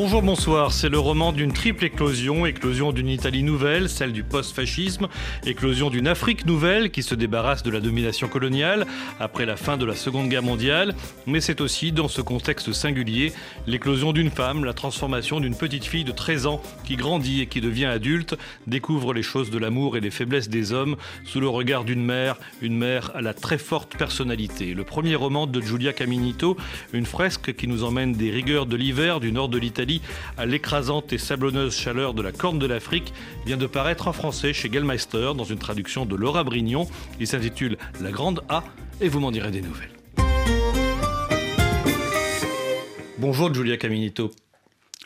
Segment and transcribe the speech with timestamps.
[0.00, 0.72] Bonjour, bonsoir.
[0.72, 2.46] C'est le roman d'une triple éclosion.
[2.46, 5.08] Éclosion d'une Italie nouvelle, celle du post-fascisme.
[5.44, 8.86] Éclosion d'une Afrique nouvelle qui se débarrasse de la domination coloniale
[9.18, 10.94] après la fin de la Seconde Guerre mondiale.
[11.26, 13.32] Mais c'est aussi, dans ce contexte singulier,
[13.66, 17.60] l'éclosion d'une femme, la transformation d'une petite fille de 13 ans qui grandit et qui
[17.60, 18.36] devient adulte,
[18.68, 22.36] découvre les choses de l'amour et les faiblesses des hommes sous le regard d'une mère,
[22.62, 24.74] une mère à la très forte personnalité.
[24.74, 26.56] Le premier roman de Giulia Caminito,
[26.92, 29.87] une fresque qui nous emmène des rigueurs de l'hiver du nord de l'Italie
[30.36, 33.12] à l'écrasante et sablonneuse chaleur de la Corne de l'Afrique
[33.46, 36.86] vient de paraître en français chez Gellmeister dans une traduction de Laura Brignon.
[37.20, 38.64] Il s'intitule La Grande A
[39.00, 39.92] et vous m'en direz des nouvelles.
[43.18, 44.30] Bonjour Giulia Caminito.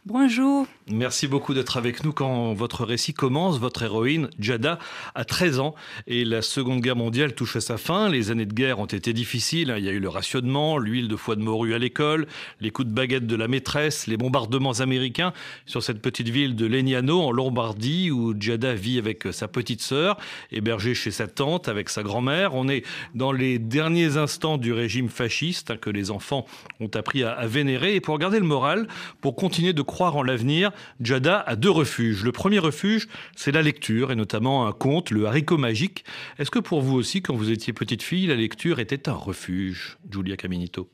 [0.05, 0.66] Bonjour.
[0.91, 3.61] Merci beaucoup d'être avec nous quand votre récit commence.
[3.61, 4.80] Votre héroïne, Jada,
[5.15, 5.77] a 13 ans
[6.09, 8.09] et la Seconde Guerre mondiale touche à sa fin.
[8.09, 9.72] Les années de guerre ont été difficiles.
[9.78, 12.27] Il y a eu le rationnement, l'huile de foie de morue à l'école,
[12.61, 15.33] les coups de baguette de la maîtresse, les bombardements américains
[15.67, 20.16] sur cette petite ville de Legnano en Lombardie où Jada vit avec sa petite sœur,
[20.50, 22.56] hébergée chez sa tante avec sa grand-mère.
[22.56, 26.44] On est dans les derniers instants du régime fasciste hein, que les enfants
[26.81, 27.94] ont appris à vénérer.
[27.94, 28.89] Et pour garder le moral,
[29.20, 32.25] pour continuer de croire en l'avenir, Jada a deux refuges.
[32.25, 36.05] Le premier refuge, c'est la lecture, et notamment un conte, le haricot magique.
[36.39, 39.99] Est-ce que pour vous aussi, quand vous étiez petite fille, la lecture était un refuge,
[40.11, 40.89] Giulia Caminito?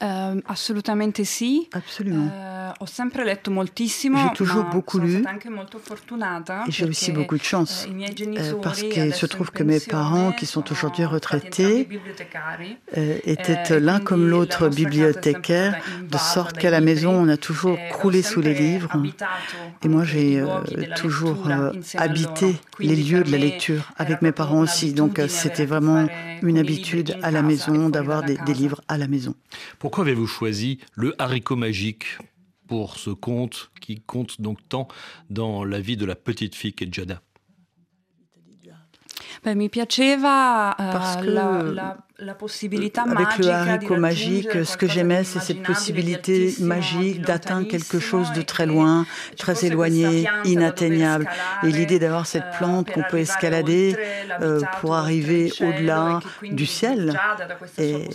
[0.00, 1.68] Uh, assolutamente sì.
[1.72, 2.26] Absolument.
[2.26, 4.18] Uh, ho sempre letto moltissimo.
[4.18, 5.24] J'ai toujours beaucoup lu.
[6.66, 7.86] Et j'ai aussi beaucoup de chance.
[7.88, 11.88] Euh, parce qu'il se trouve que mes parents, qui sont aujourd'hui retraités,
[12.96, 18.22] euh, étaient l'un comme l'autre bibliothécaires, de sorte qu'à la maison, on a toujours croulé
[18.22, 18.90] sous les livres.
[19.82, 20.46] Et moi, j'ai euh,
[20.96, 21.48] toujours
[21.96, 24.92] habité les lieux de la lecture avec mes parents aussi.
[24.92, 26.06] Donc, c'était vraiment
[26.42, 29.34] une habitude à la maison d'avoir des, des livres à la maison.
[29.78, 32.18] Pourquoi avez-vous choisi le haricot magique?
[32.72, 34.88] Pour ce conte qui compte donc tant
[35.28, 36.90] dans la vie de la petite fille qu'est
[39.44, 44.76] Beh, mi piaceva uh, Parce que la, la, la possibilità avec le haricot magique, ce
[44.76, 49.06] que j'aimais, c'est cette possibilité magique d'atteindre quelque chose de très e loin,
[49.36, 51.28] très éloigné, inatteignable.
[51.64, 53.96] Et l'idée d'avoir cette eh, plante qu'on peut escalader
[54.40, 57.18] euh, pour arriver au-delà e quindi du ciel.
[57.74, 58.08] Sua Et,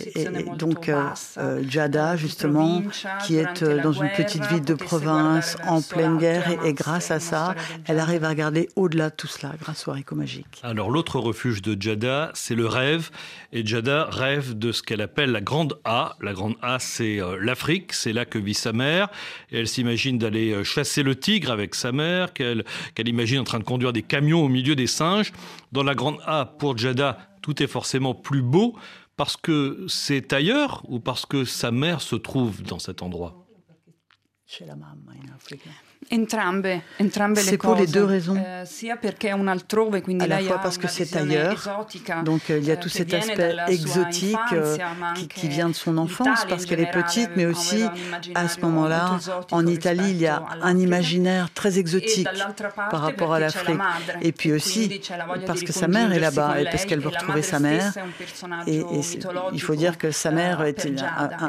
[0.56, 1.02] donc, euh,
[1.36, 2.82] euh, Jada, eh, justement,
[3.24, 7.20] qui est euh, dans une petite ville de province en pleine guerre, et, grâce à
[7.20, 7.54] ça,
[7.86, 10.60] elle arrive à regarder au-delà de tout cela grâce au haricot magique.
[10.62, 13.10] Alors l'autre refuge de Jada, c'est le rêve.
[13.52, 16.16] Et Jada rêve de ce qu'elle appelle la grande A.
[16.20, 19.08] La grande A, c'est euh, l'Afrique, c'est là que vit sa mère.
[19.52, 22.64] Elle s'imagine d'aller euh, chasser le tigre avec sa mère, qu'elle
[22.94, 25.32] qu'elle imagine en train de conduire des camions au milieu des singes.
[25.72, 28.76] Dans la grande A, pour Jada, tout est forcément plus beau
[29.16, 33.46] parce que c'est ailleurs ou parce que sa mère se trouve dans cet endroit?
[36.10, 38.36] Entrambe, entrambe le C'est pour les deux raisons.
[38.36, 41.86] Eh, sia perché è un altrove, quindi À la fois parce que c'est ailleurs,
[42.24, 44.76] Donc il y a eh, tout cet aspect exotique euh,
[45.28, 47.84] qui, vient de son enfance parce qu'elle est petite, mais aussi
[48.34, 49.18] à ce moment-là,
[49.50, 52.28] en Italie, il y a un imaginaire très E exotique
[52.90, 53.78] par rapport à l'Afrique.
[54.22, 55.00] Et puis e aussi
[55.46, 57.92] parce que sa mère est là-bas et parce qu'elle veut e retrouver sa mère.
[58.66, 58.82] Et,
[59.52, 61.04] il faut dire que sa mère eh, est per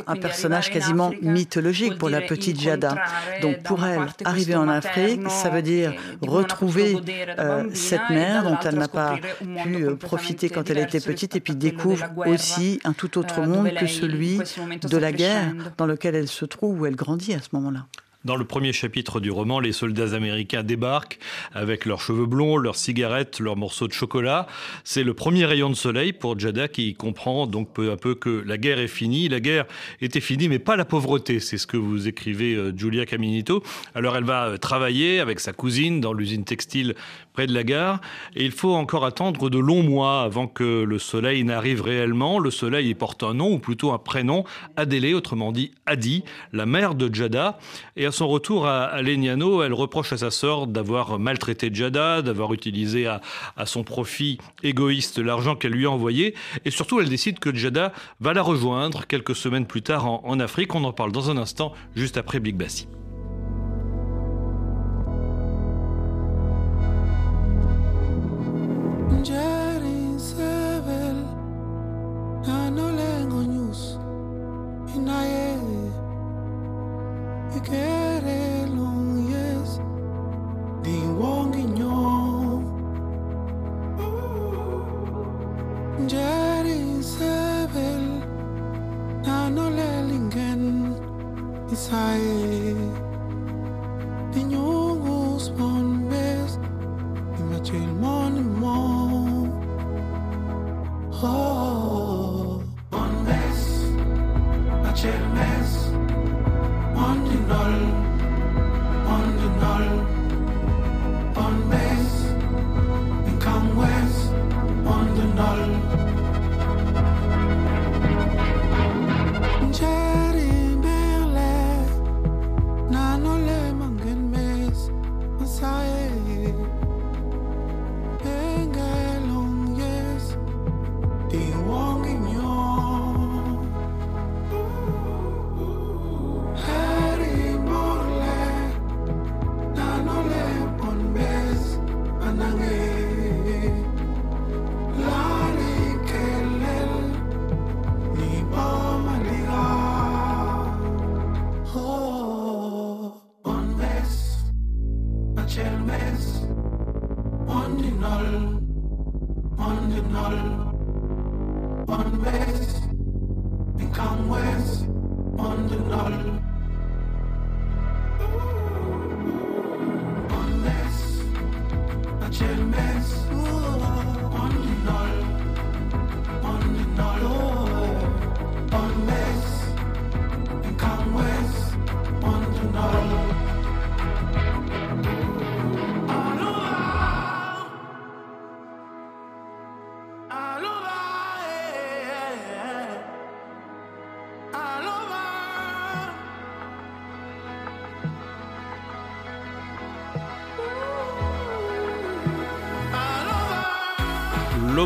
[0.06, 2.96] un, personnage quasiment mythologique pour la petite Jada.
[3.42, 6.98] Donc pour elle, arriver en Afrique, ça veut dire retrouver
[7.38, 9.18] euh, cette mère dont elle n'a pas
[9.64, 13.48] pu euh, profiter quand elle était petite et puis découvre aussi un tout autre eh,
[13.48, 14.40] monde que celui
[14.82, 17.86] de la guerre dans lequel elle se trouve, où elle grandit à ce moment-là.
[18.30, 21.18] Dans le premier chapitre du roman, les soldats américains débarquent
[21.52, 24.46] avec leurs cheveux blonds, leurs cigarettes, leurs morceaux de chocolat.
[24.84, 28.44] C'est le premier rayon de soleil pour Jada qui comprend donc peu à peu que
[28.46, 29.30] la guerre est finie.
[29.30, 29.66] La guerre
[30.00, 31.40] était finie, mais pas la pauvreté.
[31.40, 33.64] C'est ce que vous écrivez, euh, Giulia Caminito.
[33.96, 36.94] Alors elle va euh, travailler avec sa cousine dans l'usine textile
[37.34, 38.00] près de la gare.
[38.36, 42.38] Et il faut encore attendre de longs mois avant que le soleil n'arrive réellement.
[42.38, 44.44] Le soleil porte un nom, ou plutôt un prénom,
[44.76, 46.24] Adélé, autrement dit Adi,
[46.54, 47.58] la mère de Jada.
[47.96, 52.54] Et à son retour à, à elle reproche à sa sœur d'avoir maltraité Jada, d'avoir
[52.54, 53.22] utilisé à,
[53.56, 56.36] à son profit égoïste l'argent qu'elle lui a envoyé.
[56.66, 60.38] Et surtout, elle décide que Jada va la rejoindre quelques semaines plus tard en, en
[60.42, 60.76] Afrique.
[60.76, 62.90] On en parle dans un instant, juste après Big Bassi.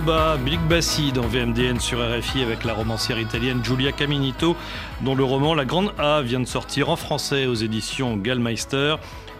[0.05, 4.57] Loba, Big Bassi dans VMDN sur RFI avec la romancière italienne Giulia Caminito,
[5.01, 8.95] dont le roman La Grande A vient de sortir en français aux éditions Gallmeister.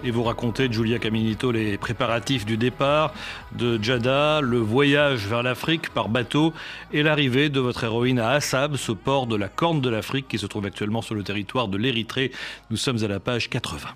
[0.06, 3.14] Et vous racontez, Giulia Caminito, les préparatifs du départ
[3.52, 6.54] de Jada, le voyage vers l'Afrique par bateau
[6.94, 10.38] et l'arrivée de votre héroïne à Assab, ce port de la Corne de l'Afrique qui
[10.38, 12.32] se trouve actuellement sur le territoire de l'Érythrée.
[12.70, 13.90] Nous sommes à la page 80.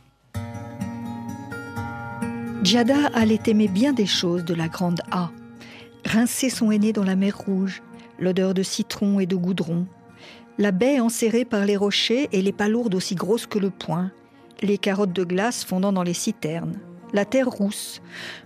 [2.63, 5.29] Jada allait aimer bien des choses de la Grande A
[6.05, 7.81] rincer son aîné dans la mer Rouge,
[8.19, 9.85] l'odeur de citron et de goudron,
[10.57, 14.11] la baie enserrée par les rochers et les palourdes aussi grosses que le poing,
[14.61, 16.79] les carottes de glace fondant dans les citernes,
[17.13, 18.01] la terre rousse,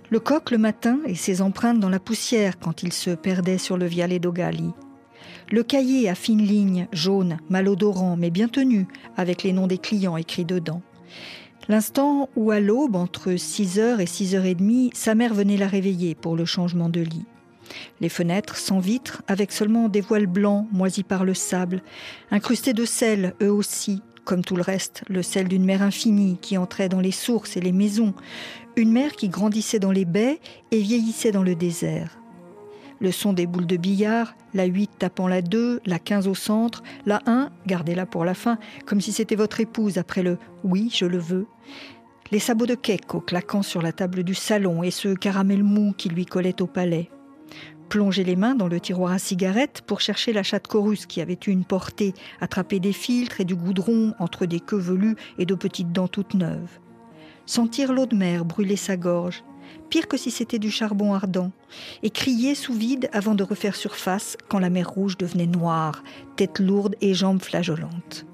[0.09, 3.77] le coq le matin et ses empreintes dans la poussière quand il se perdait sur
[3.77, 4.71] le Viale d'Ogali,
[5.51, 8.87] le cahier à fines lignes, jaune, malodorant mais bien tenu,
[9.17, 10.81] avec les noms des clients écrits dedans.
[11.69, 16.45] L'instant où à l'aube, entre 6h et 6h30, sa mère venait la réveiller pour le
[16.45, 17.25] changement de lit.
[17.99, 21.81] Les fenêtres sans vitres, avec seulement des voiles blancs moisis par le sable,
[22.31, 26.57] incrustés de sel, eux aussi, comme tout le reste, le sel d'une mer infinie qui
[26.57, 28.13] entrait dans les sources et les maisons,
[28.75, 30.39] une mer qui grandissait dans les baies
[30.71, 32.17] et vieillissait dans le désert.
[32.99, 36.83] Le son des boules de billard, la 8 tapant la 2, la 15 au centre,
[37.07, 41.05] la 1, gardez-la pour la fin, comme si c'était votre épouse après le oui, je
[41.05, 41.47] le veux.
[42.31, 46.09] Les sabots de Keko claquant sur la table du salon et ce caramel mou qui
[46.09, 47.09] lui collait au palais
[47.91, 51.37] plonger les mains dans le tiroir à cigarettes pour chercher la chatte chorus qui avait
[51.45, 55.55] eu une portée, attraper des filtres et du goudron entre des queues velues et de
[55.55, 56.79] petites dents toutes neuves.
[57.45, 59.43] Sentir l'eau de mer brûler sa gorge,
[59.89, 61.51] pire que si c'était du charbon ardent,
[62.01, 66.01] et crier sous vide avant de refaire surface quand la mer rouge devenait noire,
[66.37, 68.25] tête lourde et jambes flageolantes.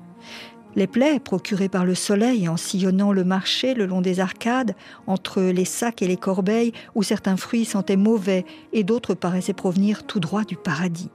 [0.78, 4.76] Les plaies procurées par le soleil en sillonnant le marché le long des arcades,
[5.08, 10.04] entre les sacs et les corbeilles où certains fruits sentaient mauvais et d'autres paraissaient provenir
[10.04, 11.10] tout droit du paradis.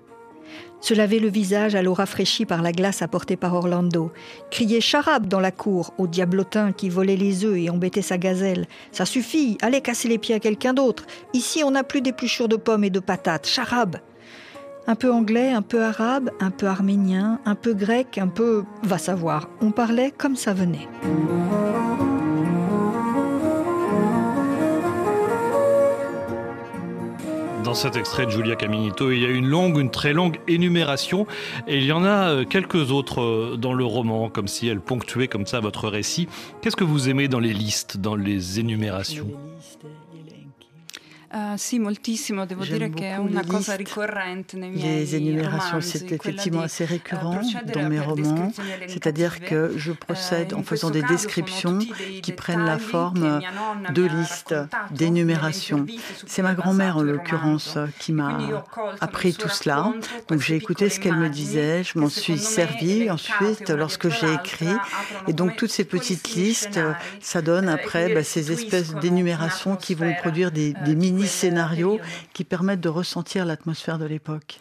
[0.80, 4.10] Se laver le visage à l'eau rafraîchie par la glace apportée par Orlando.
[4.50, 8.66] Crier charab dans la cour au diablotin qui volait les œufs et embêtait sa gazelle.
[8.90, 11.06] Ça suffit, allez casser les pieds à quelqu'un d'autre.
[11.34, 13.46] Ici, on n'a plus d'épluchures de pommes et de patates.
[13.46, 13.98] Charab
[14.86, 18.64] un peu anglais, un peu arabe, un peu arménien, un peu grec, un peu...
[18.82, 19.48] va savoir.
[19.60, 20.88] On parlait comme ça venait.
[27.64, 31.26] Dans cet extrait de Julia Caminito, il y a une longue, une très longue énumération,
[31.68, 34.80] et il y en a euh, quelques autres euh, dans le roman, comme si elle
[34.80, 36.28] ponctuait comme ça votre récit.
[36.60, 39.28] Qu'est-ce que vous aimez dans les listes, dans les énumérations?
[41.34, 42.44] Uh, sì, moltissimo.
[42.44, 47.40] Devo dire che è una cosa ricorrente nei miei Les énumérations, c'est effectivement assez récurrent
[47.72, 48.52] dans mes romans.
[48.86, 51.78] C'est-à-dire que je procède en faisant des descriptions
[52.20, 53.40] qui prennent la forme
[53.94, 54.54] de listes,
[54.90, 55.86] d'énumérations.
[56.26, 58.38] C'est ma grand-mère, en l'occurrence, qui m'a
[59.00, 59.90] appris tout cela.
[60.28, 64.76] Donc j'ai écouté ce qu'elle me disait, je m'en suis servi ensuite lorsque j'ai écrit.
[65.28, 66.78] Et donc toutes ces petites listes,
[67.20, 72.00] ça donne après bah, ces espèces d'énumérations qui vont produire des, des mini scénarios
[72.32, 74.58] qui permettent de ressentir l'atmosphère de l'époque.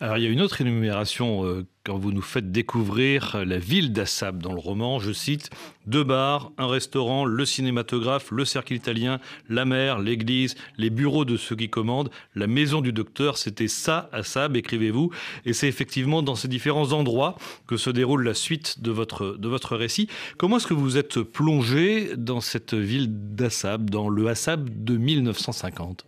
[0.00, 3.92] Alors il y a une autre énumération euh, quand vous nous faites découvrir la ville
[3.92, 5.50] d'Assab dans le roman, je cite,
[5.86, 11.36] deux bars, un restaurant, le cinématographe, le cercle italien, la mer, l'église, les bureaux de
[11.36, 15.10] ceux qui commandent, la maison du docteur, c'était ça Assab, écrivez-vous,
[15.44, 17.36] et c'est effectivement dans ces différents endroits
[17.66, 20.08] que se déroule la suite de votre, de votre récit.
[20.38, 26.06] Comment est-ce que vous êtes plongé dans cette ville d'Assab, dans le Assab de 1950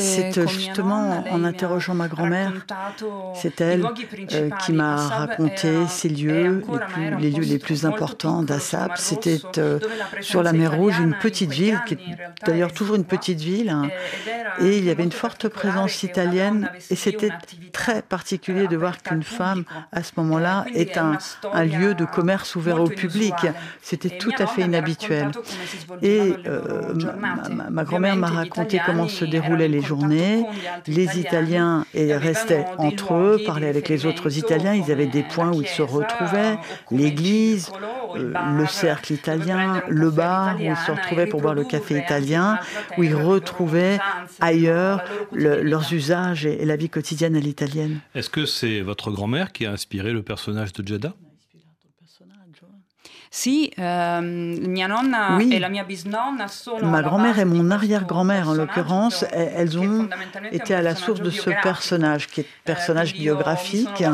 [0.00, 2.52] C'est justement en interrogeant ma grand-mère,
[3.34, 3.84] c'est elle
[4.32, 6.62] euh, qui m'a raconté ces lieux,
[7.18, 8.92] les, lieux les plus importants d'Assap.
[8.98, 9.80] C'était euh,
[10.20, 11.98] sur la mer Rouge, une petite ville, qui est
[12.46, 13.88] d'ailleurs toujours une petite ville, hein.
[14.60, 17.30] et il y avait une forte présence italienne, et c'était
[17.72, 21.18] très particulier de voir qu'une femme, à ce moment-là, est un,
[21.52, 23.34] un lieu de commerce ouvert au public.
[23.82, 25.32] C'était tout à fait inhabituel.
[26.02, 26.94] Et euh,
[27.70, 30.44] ma, grand-mère m'a raconté comment se déroulaient les journées.
[30.86, 34.74] Les Italiens restaient entre eux, parlaient avec les autres Italiens.
[34.74, 36.58] Ils avaient des points où ils se retrouvaient,
[36.90, 37.70] l'église,
[38.16, 42.58] euh, le cercle italien, le bar où ils se retrouvaient pour boire le café italien,
[42.98, 43.98] où ils retrouvaient
[44.40, 48.00] ailleurs leurs usages et, la vie quotidienne à l'italienne.
[48.14, 51.14] Est-ce que c'est votre grand-mère qui a inspiré le personnage de Jeddah
[55.38, 55.60] oui.
[56.82, 60.08] Ma grand-mère et mon arrière-grand-mère, en l'occurrence, elles ont
[60.52, 64.04] été à la source de ce personnage, qui est un personnage biographique.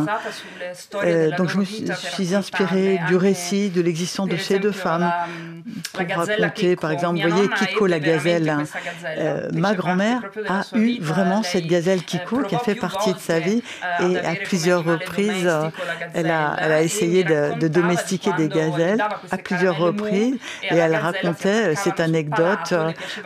[1.05, 5.13] Euh, donc je me suis inspirée du récit de l'existence de ces deux femmes
[5.93, 8.57] pour raconter, par exemple, vous voyez Kiko la gazelle.
[9.07, 13.19] Euh, ma grand-mère a eu vraiment cette gazelle eh, Kiko qui a fait partie de
[13.19, 13.63] sa vie
[14.01, 15.49] et à plusieurs reprises,
[16.15, 20.95] elle a, elle a essayé de, de domestiquer des gazelles à plusieurs reprises et elle
[20.97, 22.75] racontait cette anecdote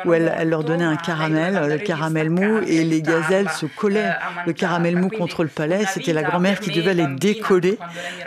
[0.04, 4.14] où elle, elle, leur donnait un caramel, le caramel mou, et les gazelles se collaient
[4.46, 5.84] le caramel mou contre le palais.
[5.92, 7.78] C'était la grand-mère qui devait les décoller.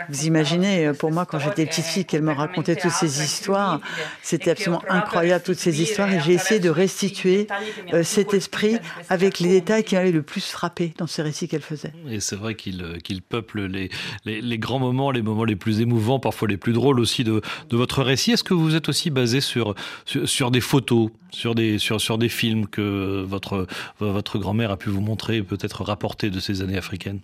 [0.08, 3.80] Vous imaginez, pour moi, quand j'étais petite fille, qu'elle me racontait toutes ces histoires,
[4.22, 7.46] c'était absolument incroyable, toutes ces histoires, et j'ai essayé de restituer
[7.92, 11.62] euh, cet esprit avec les détails qui m'avaient le plus frappé dans ces récits qu'elle
[11.62, 11.92] faisait.
[12.08, 12.82] Et c'est vrai qu'il
[13.28, 13.90] peuple les,
[14.24, 17.40] les, les, grands moments, les moments les plus émouvants, parfois les plus drôles aussi de,
[17.68, 18.32] de votre récit.
[18.32, 22.28] Est-ce que vous êtes aussi basé sur, sur, des photos, sur des, sur, sur des
[22.28, 23.66] films que votre,
[23.98, 27.20] votre grand-mère a pu vous montrer, peut-être rapporter de ces années africaines?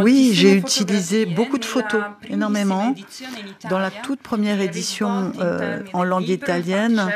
[0.00, 2.94] Oui, j'ai utilisé beaucoup de photos, énormément.
[3.68, 7.10] Dans la toute première édition euh, en langue italienne,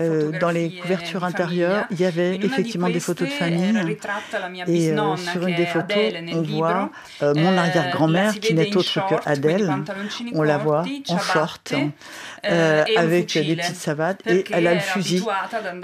[0.00, 3.96] euh, dans les couvertures intérieures, il y avait effectivement des photos de famille.
[4.66, 6.90] Et euh, sur une des photos, on voit
[7.22, 9.72] mon arrière-grand-mère, qui n'est autre que Adèle.
[10.34, 11.74] On la voit en short.
[12.44, 15.22] Euh, avec des petites savates et elle a le fusil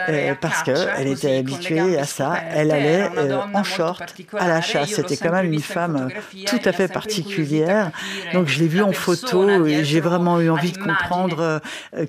[0.08, 2.36] euh, parce qu'elle était habituée à ça.
[2.50, 4.02] Elle allait euh, en short
[4.38, 4.94] à la chasse.
[4.94, 6.08] C'était quand même une femme
[6.46, 7.90] tout à fait particulière.
[8.32, 11.60] Donc je l'ai vue en photo et j'ai vraiment eu envie de comprendre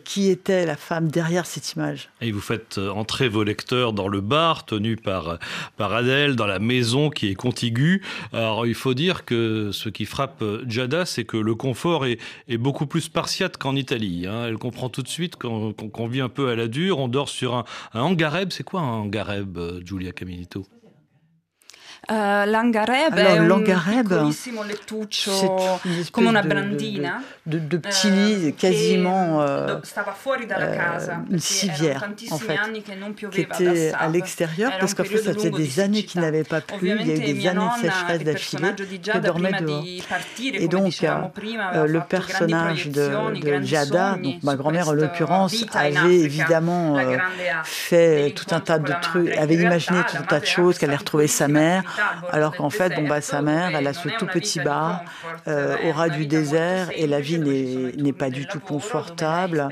[0.04, 2.10] qui était la femme derrière cette image.
[2.22, 5.40] Et vous faites entrer vos lecteurs dans le bar tenu par,
[5.78, 8.02] par Adèle, dans la maison qui est contiguë.
[8.34, 12.58] Alors il faut dire que ce qui frappe Jada, c'est que le confort est, est
[12.58, 14.25] beaucoup plus spartiate qu'en Italie.
[14.28, 14.35] Hein.
[14.36, 14.46] Hein.
[14.48, 17.00] Elle comprend tout de suite qu'on vit un peu à la dure.
[17.00, 18.51] On dort sur un, un hangareb.
[18.51, 20.65] C'est quoi un hangareb, euh, Giulia Caminito
[22.07, 25.79] Uh, l'angareb è un piccolissimo lettuccio
[26.12, 27.24] come una brandina.
[27.45, 32.38] de, de, de petits lits uh, quasiment euh, stava fuori dalla casa une civière en
[32.38, 32.59] fait
[33.31, 36.95] qui était à l'extérieur parce qu'en fait ça faisait des années qu'il n'avait pas plu
[37.00, 39.83] il y a eu des années de sécheresse d'affilée qui dormait dehors.
[40.39, 46.97] et donc euh, le personnage de, de Giada donc ma grand-mère en l'occurrence avait évidemment
[46.97, 47.17] euh,
[47.63, 50.97] fait tout un tas de trucs avait imaginé tout un tas de choses qu'elle allait
[50.97, 51.83] retrouver sa mère
[52.32, 55.04] alors qu'en fait, bon, bah, sa mère, elle a ce tout petit bar
[55.48, 59.70] euh, au ras du désert et la vie n'est pas du tout confortable.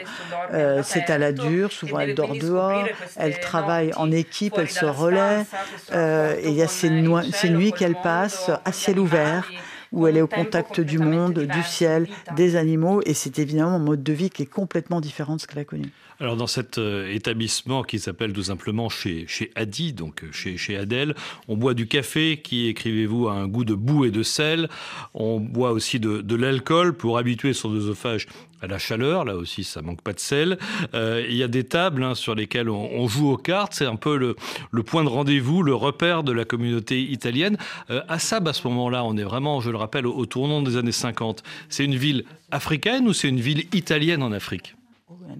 [0.53, 4.85] Euh, c'est à la dure, souvent elle dort dehors, elle travaille en équipe, elle se
[4.85, 5.45] relaie
[5.93, 6.89] euh, et il y a ces,
[7.31, 9.49] ces nuits qu'elle passe à ciel ouvert
[9.91, 13.79] où elle est au contact du monde, du ciel, des animaux, et c'est évidemment un
[13.79, 15.91] mode de vie qui est complètement différent de ce qu'elle a connu.
[16.23, 20.55] Alors dans cet euh, établissement qui s'appelle tout simplement chez, chez Adi, donc euh, chez,
[20.55, 21.15] chez Adèle,
[21.49, 24.69] on boit du café qui, écrivez-vous, a un goût de boue et de sel.
[25.13, 28.27] On boit aussi de, de l'alcool pour habituer son œsophage
[28.61, 30.57] à la chaleur, là aussi ça manque pas de sel.
[30.93, 33.97] Euh, il y a des tables hein, sur lesquelles on, joue aux cartes, c'est un
[33.97, 37.57] peu le, point de rendez-vous, le repère de la communauté italienne.
[37.89, 40.93] Euh, Assab, à ce moment-là, on est vraiment, je le rappelle, au tournant des années
[40.93, 41.43] 50.
[41.67, 44.75] C'est une ville africaine ou c'est une ville italienne en Afrique?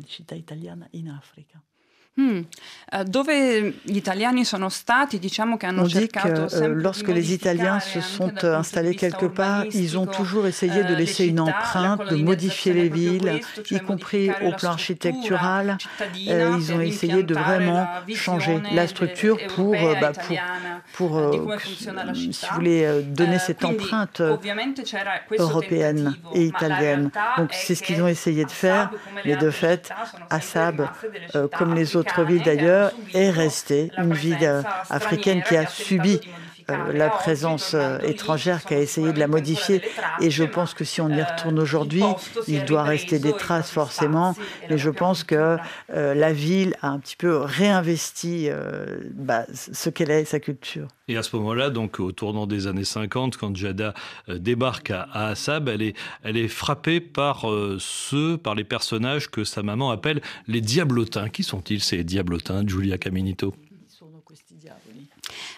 [0.02, 1.64] Città italiana in Africa.
[2.16, 2.42] Hmm.
[2.92, 7.34] Eh, dove gli italiani sono stati, diciamo che hanno On dit que euh, lorsque les
[7.34, 11.40] Italiens se sont euh, installés quelque part, ils ont toujours essayé de eh, laisser une
[11.40, 13.42] empreinte, de modifier les villes,
[13.72, 15.80] y compris au plan architectural.
[16.28, 20.12] Euh, ils ont essayé de vraiment changer la structure pour, bah,
[20.94, 24.22] pour, pour si vous voulez, donner cette empreinte
[25.40, 27.10] européenne et italienne.
[27.38, 28.92] Donc c'est ce qu'ils ont essayé de faire,
[29.26, 29.92] mais de fait,
[30.30, 30.88] Assab,
[31.58, 37.10] comme les autres villes d'ailleurs, est restée une ville africaine qui a subi euh, la
[37.10, 39.82] présence euh, étrangère qui a essayé de la modifier.
[40.22, 42.04] Et je pense que si on y retourne aujourd'hui,
[42.48, 44.36] il doit rester des traces forcément.
[44.70, 45.58] Et je pense que
[45.94, 48.50] euh, la ville a un petit peu réinvesti
[49.14, 50.88] bah, ce qu'elle est, sa culture.
[51.08, 53.94] Et à ce moment-là, donc au tournant des années 50, quand Jada
[54.30, 57.46] débarque à, Assab, elle est, elle est frappée par
[57.80, 61.30] ceux, par les personnages que sa maman appelle les diablotins.
[61.30, 63.54] Qui sont-ils ces diablotins, Giulia Caminito?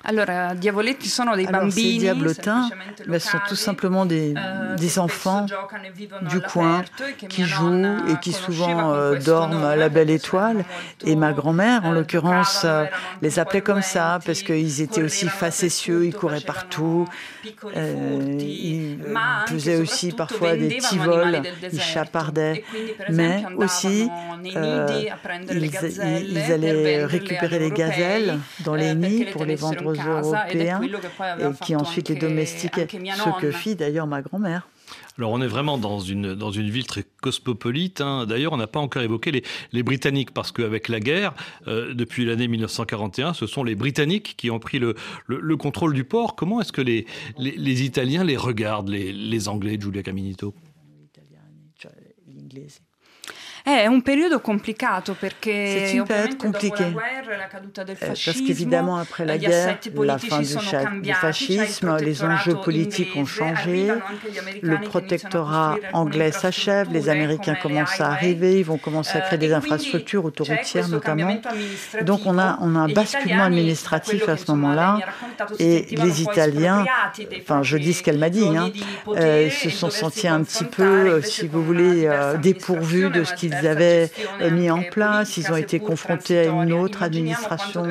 [0.08, 2.70] Allora, diavoletti sono dei Alors, bambini, ces diablotins
[3.08, 5.48] mais sont tout simplement des, uh, des enfants
[6.22, 10.64] du coin e qui jouent et qui souvent euh, dorment à la belle étoile.
[11.06, 12.86] Et ma grand-mère, en eh, l'occurrence, euh,
[13.22, 17.08] les appelait comme ça parce qu'ils étaient aussi facétieux, ils couraient partout.
[17.76, 19.00] Euh, ils
[19.48, 22.64] faisaient aussi parfois des petits vols, ils chapardaient.
[23.10, 24.10] E mais aussi,
[24.56, 24.88] euh,
[25.52, 25.66] ils,
[26.30, 31.76] ils, allaient récupérer les gazelles dans les nids pour les vendre aux Européens et qui
[31.76, 34.68] ensuite les domestiquaient, ce que fit d'ailleurs ma grand-mère.
[35.18, 38.02] Alors on est vraiment dans une, dans une ville très cosmopolite.
[38.02, 38.26] Hein.
[38.26, 41.34] D'ailleurs, on n'a pas encore évoqué les, les Britanniques, parce qu'avec la guerre,
[41.68, 44.96] euh, depuis l'année 1941, ce sont les Britanniques qui ont pris le,
[45.28, 46.36] le, contrôle du port.
[46.36, 47.06] Comment est-ce que les,
[47.38, 50.54] les, les, Italiens les regardent, les, les Anglais, Giulia Caminito?
[53.68, 56.94] È un periodo complicato perché C'est une période compliquée.
[57.80, 63.26] Euh, parce qu'évidemment, après la guerre, la fin du, du fascisme, les enjeux politiques ont
[63.26, 63.92] changé,
[64.62, 69.50] le protectorat anglais s'achève, les Américains commencent à arriver, ils vont commencer à créer des
[69.50, 71.42] eh, infrastructures autoroutières notamment.
[72.04, 75.00] Donc on a, on a un basculement administratif à ce moment-là
[75.58, 76.86] et les Italiens,
[77.42, 78.70] enfin je dis ce qu'elle m'a dit, hein,
[79.08, 82.08] euh, se sont sentis un petit peu, euh, si vous voulez,
[82.44, 84.10] dépourvus de ce qu'ils ils avaient
[84.52, 87.88] mis en place, ils ont été confrontés à une autre administration,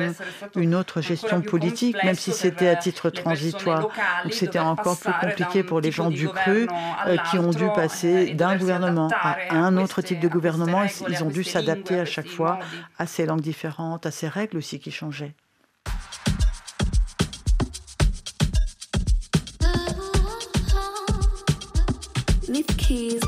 [0.55, 3.89] une autre gestion politique, même si c'était à titre transitoire.
[4.23, 6.67] Donc c'était encore plus compliqué pour les gens du cru
[7.07, 10.83] euh, qui ont dû passer d'un gouvernement à un autre type de gouvernement.
[11.09, 12.59] Ils ont dû s'adapter à chaque fois
[12.97, 15.33] à ces langues différentes, à ces règles aussi qui changeaient.
[22.85, 23.19] she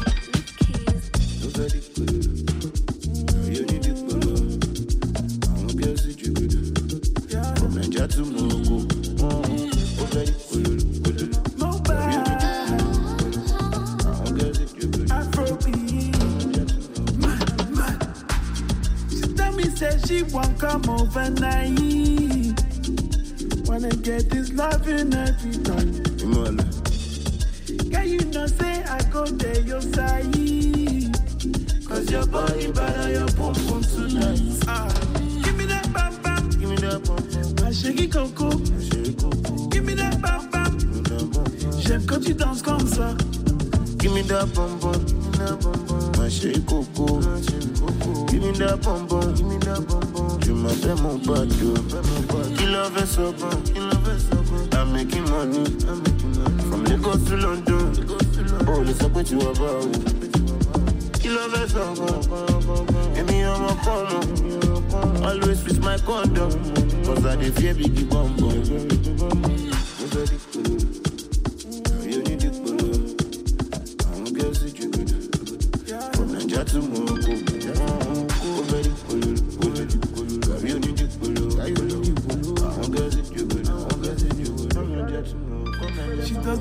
[21.28, 21.77] come overnight.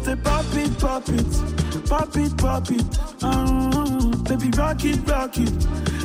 [0.05, 1.31] Pop it, pop it,
[1.89, 2.37] pop it.
[2.37, 2.99] pop it.
[3.23, 5.51] Uh, baby, rock it, rock it,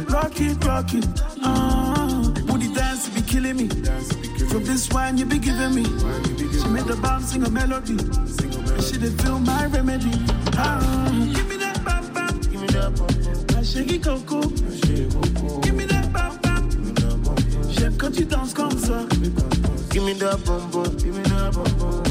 [0.10, 1.06] rock it, rock it.
[1.44, 3.68] Uh, booty dance be killing me.
[4.50, 5.84] From this wine you be giving me.
[5.84, 7.98] She made the bomb sing a melody.
[8.82, 10.12] She did feel my remedy.
[10.58, 12.40] Uh, give me that bam bam.
[12.42, 13.64] Give me that bam bam.
[13.64, 14.42] shake it coco.
[15.62, 16.70] Give me that bam bam.
[17.72, 19.06] J'aime quand tu danses comme ça.
[19.90, 20.98] Give me that bam bam.
[20.98, 22.11] Give me that bam bam.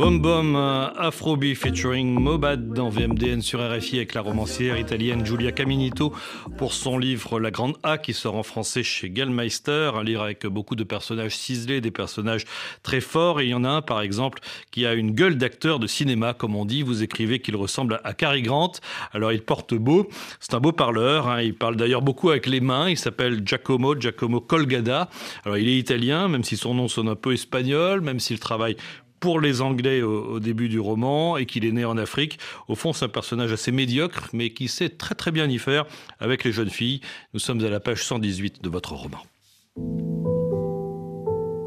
[0.00, 5.52] Bom Bom euh, Afrobeat featuring Mobad dans VMDN sur RFI avec la romancière italienne Giulia
[5.52, 6.14] Caminito
[6.56, 10.46] pour son livre La Grande A qui sort en français chez Gallmeister, un livre avec
[10.46, 12.46] beaucoup de personnages ciselés, des personnages
[12.82, 15.78] très forts et il y en a un par exemple qui a une gueule d'acteur
[15.78, 18.72] de cinéma comme on dit, vous écrivez qu'il ressemble à Cary Grant,
[19.12, 20.08] alors il porte beau,
[20.40, 21.42] c'est un beau parleur, hein.
[21.42, 25.10] il parle d'ailleurs beaucoup avec les mains, il s'appelle Giacomo, Giacomo Colgada,
[25.44, 28.76] alors il est italien même si son nom sonne un peu espagnol, même s'il travaille
[29.20, 32.38] pour les Anglais au, début du roman et qu'il est né en Afrique.
[32.68, 35.86] Au fond, c'est un personnage assez médiocre, mais qui sait très très bien y faire
[36.18, 37.00] avec les jeunes filles.
[37.34, 39.18] Nous sommes à la page 118 de votre roman.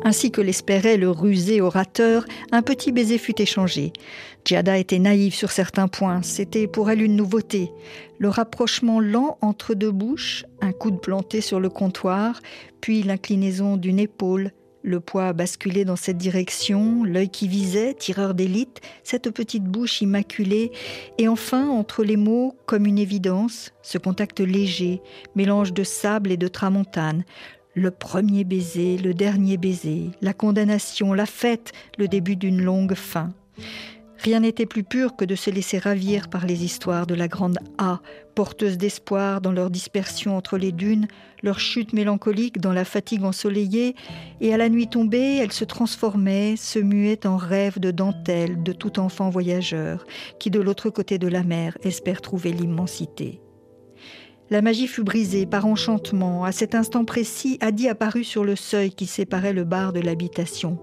[0.06, 3.94] Ainsi que l'espérait le rusé orateur, un petit baiser fut échangé.
[4.44, 7.72] Giada était naïve sur certains points, c'était pour elle une nouveauté.
[8.20, 12.42] Le rapprochement lent entre deux bouches, un coude planté sur le comptoir,
[12.82, 14.52] puis l'inclinaison d'une épaule,
[14.84, 20.72] le poids basculé dans cette direction, l'œil qui visait, tireur d'élite, cette petite bouche immaculée,
[21.18, 25.02] et enfin, entre les mots, comme une évidence, ce contact léger,
[25.36, 27.24] mélange de sable et de tramontane,
[27.76, 33.34] le premier baiser, le dernier baiser, la condamnation, la fête, le début d'une longue fin.
[34.24, 37.58] Rien n'était plus pur que de se laisser ravir par les histoires de la grande
[37.78, 38.00] A,
[38.36, 41.08] porteuse d'espoir dans leur dispersion entre les dunes,
[41.42, 43.96] leur chute mélancolique dans la fatigue ensoleillée,
[44.40, 48.72] et à la nuit tombée, elle se transformait, se muait en rêve de dentelle de
[48.72, 50.06] tout enfant voyageur,
[50.40, 53.42] qui de l'autre côté de la mer espère trouver l'immensité.
[54.50, 56.46] La magie fut brisée par enchantement.
[56.46, 60.80] À cet instant précis, Adi apparut sur le seuil qui séparait le bar de l'habitation.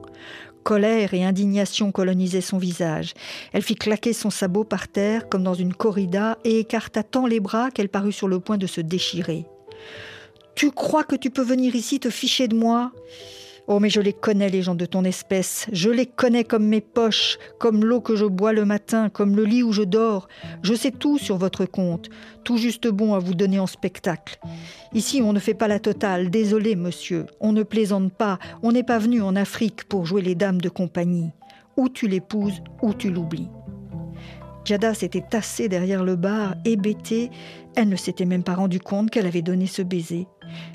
[0.63, 3.15] Colère et indignation colonisaient son visage.
[3.53, 7.41] Elle fit claquer son sabot par terre comme dans une corrida et écarta tant les
[7.41, 9.47] bras qu'elle parut sur le point de se déchirer.
[10.55, 12.93] Tu crois que tu peux venir ici te ficher de moi?
[13.67, 15.67] Oh, mais je les connais, les gens de ton espèce.
[15.73, 19.45] Je les connais comme mes poches, comme l'eau que je bois le matin, comme le
[19.45, 20.29] lit où je dors.
[20.63, 22.09] Je sais tout sur votre compte,
[22.45, 24.39] tout juste bon à vous donner en spectacle.
[24.93, 26.31] Ici, on ne fait pas la totale.
[26.31, 27.27] Désolé, monsieur.
[27.41, 28.39] On ne plaisante pas.
[28.63, 31.31] On n'est pas venu en Afrique pour jouer les dames de compagnie.
[31.77, 33.49] Ou tu l'épouses, ou tu l'oublies.
[34.65, 37.31] Jada s'était tassée derrière le bar, hébétée.
[37.77, 40.27] Elle ne s'était même pas rendue compte qu'elle avait donné ce baiser.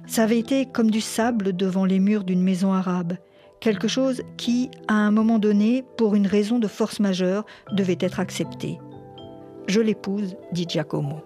[0.08, 3.14] Ça avait été comme du sable devant les murs d'une maison arabe.
[3.60, 8.20] Quelque chose qui, à un moment donné, pour une raison de force majeure, devait être
[8.20, 8.80] accepté.
[9.68, 11.22] Je l'épouse, dit Giacomo.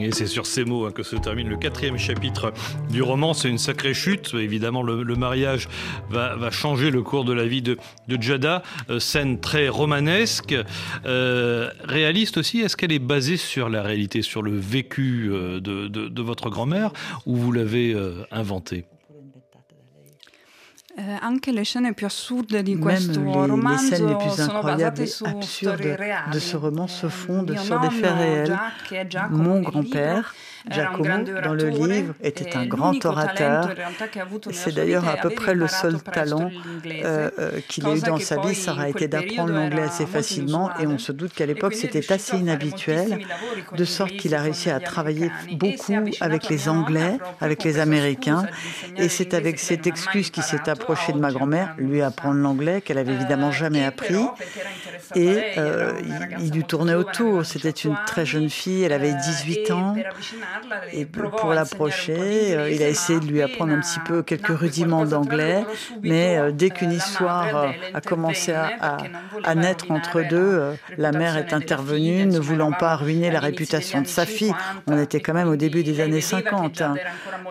[0.00, 2.52] Et c'est sur ces mots hein, que se termine le quatrième chapitre
[2.90, 3.34] du roman.
[3.34, 4.34] C'est une sacrée chute.
[4.34, 5.68] Évidemment, le, mariage
[6.10, 7.76] va, changer le cours de la vie de,
[8.08, 8.62] de Jada.
[8.90, 10.54] Euh, scène très romanesque,
[11.06, 12.60] euh, réaliste aussi.
[12.60, 16.92] Est-ce qu'elle est basée sur la réalité, sur le vécu euh, de, de votre grand-mère,
[17.26, 17.94] ou vous l'avez
[18.30, 18.84] inventée?
[20.96, 25.98] Eh, anche le scènes più assurde di questo les, scènes les plus incroyables et absurdes
[26.32, 28.56] de ce roman se fondent sur des faits réels.
[29.30, 30.32] Mon grand-père,
[30.70, 33.70] Giacomo, dans le livre, était un grand orateur.
[34.52, 36.50] C'est d'ailleurs à peu près le seul talent
[36.86, 38.54] euh, euh, qu'il ait eu dans sa vie.
[38.54, 42.36] Ça aura été d'apprendre l'anglais assez facilement et on se doute qu'à l'époque c'était assez
[42.38, 43.26] inhabituel,
[43.76, 48.46] de sorte qu'il a réussi à travailler beaucoup avec les Anglais, avec les Américains.
[48.96, 52.98] Et c'est avec cette excuse qu'il s'est approché de ma grand-mère, lui apprendre l'anglais qu'elle
[52.98, 54.16] avait évidemment jamais appris.
[55.14, 57.44] Et euh, il, il lui tournait autour.
[57.44, 59.94] C'était une très jeune fille, elle avait 18 ans.
[60.92, 65.04] Et pour l'approcher, euh, il a essayé de lui apprendre un petit peu quelques rudiments
[65.04, 65.64] d'anglais,
[66.02, 68.98] mais euh, dès qu'une histoire euh, a commencé à,
[69.42, 74.06] à, naître entre deux, la mère est intervenue, ne voulant pas ruiner la réputation de
[74.06, 74.54] sa fille.
[74.86, 76.80] On était quand même au début des années 50.
[76.80, 76.94] Hein.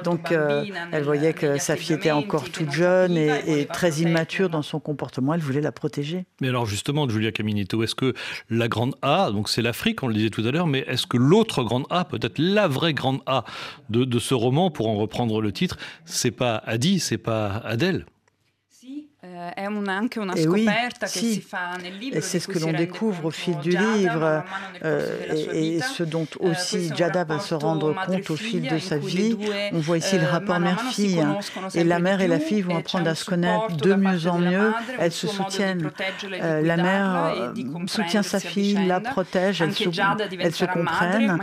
[0.04, 4.62] Donc elle voyait que sa fille était encore toute jeune et, et, très immature dans
[4.62, 5.34] son comportement.
[5.34, 6.26] Elle voulait la protéger.
[6.42, 8.14] Mais alors justement, Julia Caminito, est-ce que
[8.50, 11.18] la grande A, donc c'est l'Afrique, on le disait tout à l'heure, mais est-ce que
[11.18, 13.44] l'autre grande A, peut-être la vraie grande A
[13.90, 18.06] de, de ce roman, pour en reprendre le titre, c'est pas Adi, c'est pas Adèle.
[19.26, 22.18] Eh, è un, anche una scoperta oui, che si fa nel libro.
[22.18, 24.44] Et c'est ce que l'on découvre au fil du livre
[24.84, 25.18] euh,
[25.54, 28.98] et, et, ce dont eh, aussi Giada va se rendre compte au fil de sa
[28.98, 29.38] vie.
[29.72, 31.40] On voit ici le rapport mère-fille hein.
[31.74, 34.74] et la mère et la fille vont apprendre à se connaître de mieux en mieux.
[35.00, 35.90] Elles se soutiennent.
[36.42, 37.54] Euh, la mère euh,
[37.88, 39.88] soutient sa fille, la protège, elles se,
[40.38, 41.40] elles se comprennent.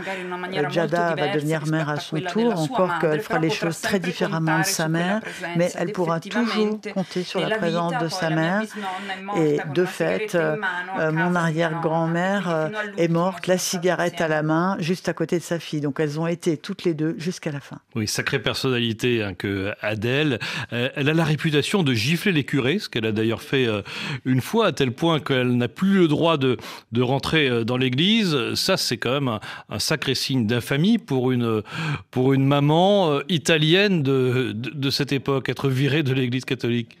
[0.69, 4.65] Giada va devenir mère à son tour, encore qu'elle fera les choses très différemment de
[4.65, 5.21] sa mère,
[5.55, 8.63] mais elle pourra toujours compter sur la présence de sa mère.
[9.37, 10.37] Et de fait,
[10.97, 15.81] mon arrière-grand-mère est morte, la cigarette à la main, juste à côté de sa fille.
[15.81, 17.79] Donc elles ont été toutes les deux jusqu'à la fin.
[17.95, 20.39] Oui, sacrée personnalité hein, que Adèle.
[20.71, 23.67] elle a la réputation de gifler les curés, ce qu'elle a d'ailleurs fait
[24.25, 26.57] une fois, à tel point qu'elle n'a plus le droit de,
[26.91, 28.53] de rentrer dans l'église.
[28.55, 31.61] Ça, c'est quand même un, sacré signe d'infamie pour une,
[32.11, 37.00] pour une maman italienne de, de cette époque, être virée de l'église catholique.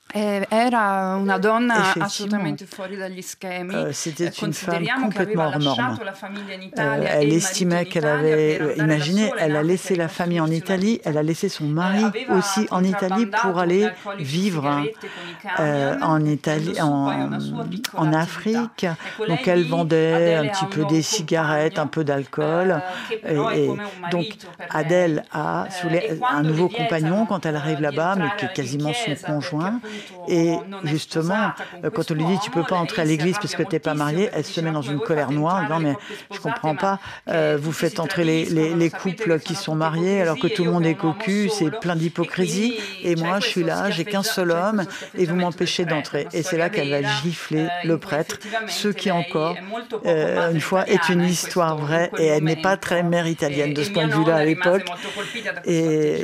[0.13, 3.93] Eh, era una donna assolutamente fuori dagli schemi.
[3.93, 5.97] C'était eh, une femme complètement hors norme.
[6.77, 11.17] Euh, elle estimait qu'elle avait, euh, imaginez, elle a laissé la famille en Italie, elle
[11.17, 14.83] a laissé son mari aussi en Italie pour aller vivre
[15.59, 17.31] euh, en Italie, en,
[17.95, 18.85] en Afrique.
[19.27, 22.81] Donc elle vendait un petit peu des cigarettes, un peu d'alcool.
[23.11, 23.71] Et, et,
[24.11, 24.25] donc
[24.69, 25.67] Adèle a
[26.31, 29.79] un nouveau compagnon quand elle arrive là-bas, mais qui est quasiment son conjoint.
[30.27, 31.51] Et justement,
[31.93, 33.93] quand on lui dit tu peux pas entrer à l'église parce que tu n'es pas
[33.93, 35.95] marié, elle se met dans une colère noire en disant mais
[36.31, 40.37] je comprends pas, euh, vous faites entrer les, les, les, couples qui sont mariés alors
[40.37, 42.75] que tout le monde est cocu, c'est plein d'hypocrisie.
[43.03, 44.83] Et moi, je suis là, j'ai qu'un seul homme
[45.17, 46.27] et vous m'empêchez d'entrer.
[46.33, 48.37] Et c'est là qu'elle va gifler le prêtre,
[48.67, 49.55] ce qui encore,
[50.05, 53.83] euh, une fois, est une histoire vraie et elle n'est pas très mère italienne de
[53.83, 54.85] ce point de vue-là à l'époque.
[55.65, 56.23] Et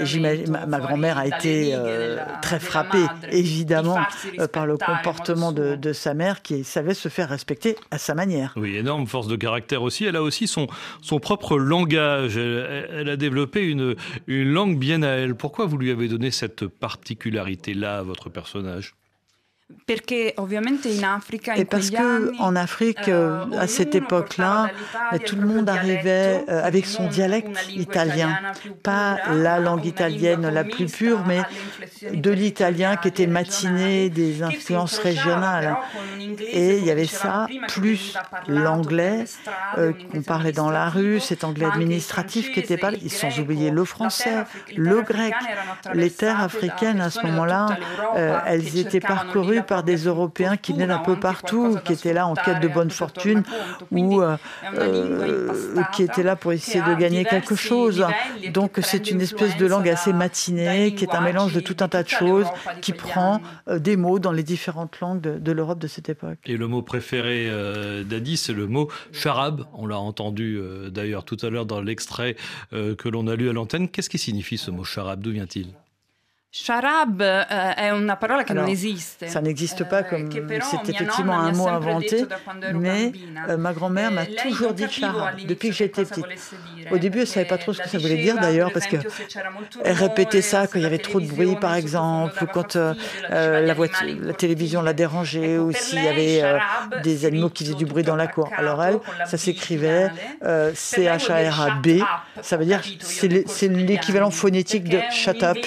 [0.50, 3.99] ma, ma grand-mère a été euh, très frappée, évidemment évidemment
[4.39, 8.53] euh, par le comportement de, sa mère qui savait se faire respecter à sa manière.
[8.56, 10.06] Oui, énorme force de caractère aussi.
[10.06, 10.67] Elle a aussi son,
[11.01, 12.38] son propre langage.
[12.38, 13.95] Elle, a développé une,
[14.27, 15.36] une langue bien à elle.
[15.36, 18.95] Pourquoi vous lui avez donné cette particularité-là à votre personnage?
[21.58, 24.69] Et parce que en Afrique, eh, euh, à cette époque-là,
[25.25, 28.38] tout le monde arrivait euh, avec son dialecte italien,
[28.82, 31.41] pas la langue italienne la plus pure, mais
[32.13, 35.75] de l'italien qui était matiné des influences régionales.
[36.39, 39.25] Et il y avait ça, plus l'anglais
[39.77, 43.84] euh, qu'on parlait dans la rue, cet anglais administratif qui était pas, sans oublier le
[43.84, 44.43] français,
[44.75, 45.34] le grec.
[45.93, 47.77] Les terres africaines à ce moment-là,
[48.45, 52.34] elles étaient parcourues par des Européens qui venaient d'un peu partout, qui étaient là en
[52.34, 53.43] quête de bonne fortune
[53.91, 54.38] ou euh,
[54.76, 58.06] euh, qui étaient là pour essayer de gagner quelque chose.
[58.54, 61.88] Donc c'est une espèce de langue assez matinée, qui est un mélange de tout un
[61.88, 62.48] tas de choses,
[62.82, 66.38] qui prend euh, des mots dans les différentes langues de, l'Europe de cette époque.
[66.46, 67.50] Et le mot préféré
[68.06, 69.63] d'Adi, c'est le mot charab.
[69.74, 70.60] On l'a entendu
[70.91, 72.36] d'ailleurs tout à l'heure dans l'extrait
[72.72, 73.89] que l'on a lu à l'antenne.
[73.89, 75.74] Qu'est-ce qui signifie ce mot charab D'où vient-il?
[76.49, 79.27] Charab eh, è una parola che non esiste.
[79.27, 82.25] Ça n'existe pas eh, comme c'est effectivement un mot inventé,
[82.73, 83.12] mais
[83.49, 86.25] euh, ma grand-mère m'a toujours dit charab depuis que j'étais petite.
[86.89, 89.05] Au début, elle ne savait pas trop ce que ça voulait dire d'ailleurs, parce qu'elle
[89.83, 92.93] répétait ça quand il y avait trop de bruit, par exemple, ou quand euh,
[93.29, 96.60] euh, la, voiture, la télévision la dérangeait, ou s'il y avait
[97.03, 98.49] des animaux qui faisaient du bruit dans la cour.
[98.55, 100.10] Alors elle, ça s'écrivait
[100.73, 101.88] C-H-A-R-A-B,
[102.41, 105.57] ça veut dire c'est l'équivalent phonétique de shut up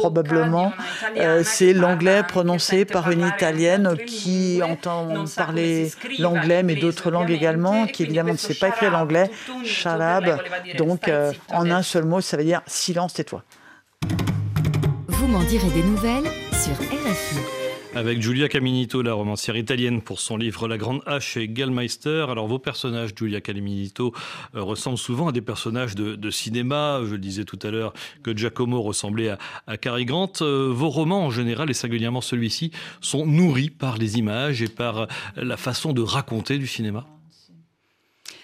[0.00, 0.72] probablement,
[1.16, 7.86] euh, c'est l'anglais prononcé par une italienne qui entend parler l'anglais, mais d'autres langues également,
[7.86, 9.30] qui évidemment ne sait pas écrire l'anglais,
[9.64, 10.40] shalab.
[10.78, 13.42] Donc, euh, en un seul mot, ça veut dire silence, tais-toi.
[15.08, 17.59] Vous m'en direz des nouvelles sur RFI.
[17.92, 22.26] Avec Giulia Caminito, la romancière italienne, pour son livre La Grande Hache et Gallmeister.
[22.28, 24.14] Alors, vos personnages, Giulia Caminito,
[24.54, 27.00] euh, ressemblent souvent à des personnages de, cinéma.
[27.04, 30.32] Je le disais tout à l'heure que Giacomo ressemblait à, à Cary Grant.
[30.40, 35.08] Euh, vos romans, en général, et singulièrement celui-ci, sont nourris par les images et par
[35.34, 37.06] la façon de raconter du cinéma?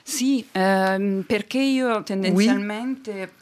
[0.08, 3.32] Sì, ehm, perché io tendenzialmente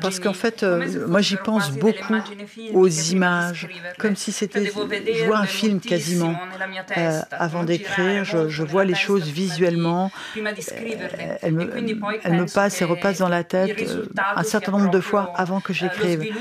[0.00, 2.14] parce qu'en fait, euh, moi j'y pense beaucoup
[2.72, 6.34] aux images, comme si c'était, je vois un film quasiment.
[6.96, 10.52] Euh, avant d'écrire, je, vois les choses visuellement, euh,
[11.42, 11.70] elles me,
[12.22, 13.84] elle me passent et repassent dans la tête
[14.16, 16.32] un certain nombre de fois avant que j'écrive.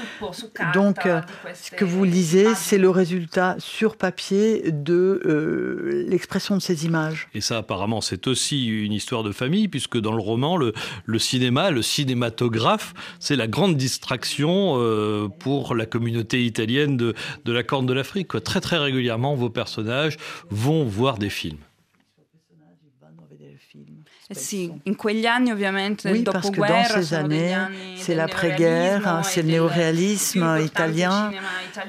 [0.74, 1.08] Donc,
[1.54, 7.28] ce que vous lisez, c'est le résultat sur papier de l'expression de ces images.
[7.34, 10.74] Et ça, apparemment, c'est aussi une histoire de famille, puisque dans le roman, le,
[11.06, 17.14] le cinéma, le cinéma cinématographe, c'est la grande distraction euh, pour la communauté italienne de,
[17.46, 18.44] de la Corne de l'Afrique.
[18.44, 20.18] Très très régulièrement, vos personnages
[20.50, 21.60] vont voir des films.
[24.34, 27.56] Si, in quegli anni ovviamente oui, parce que dans ces années,
[27.98, 31.32] c'est l'après-guerre, hein, c'est le néoréalisme italien,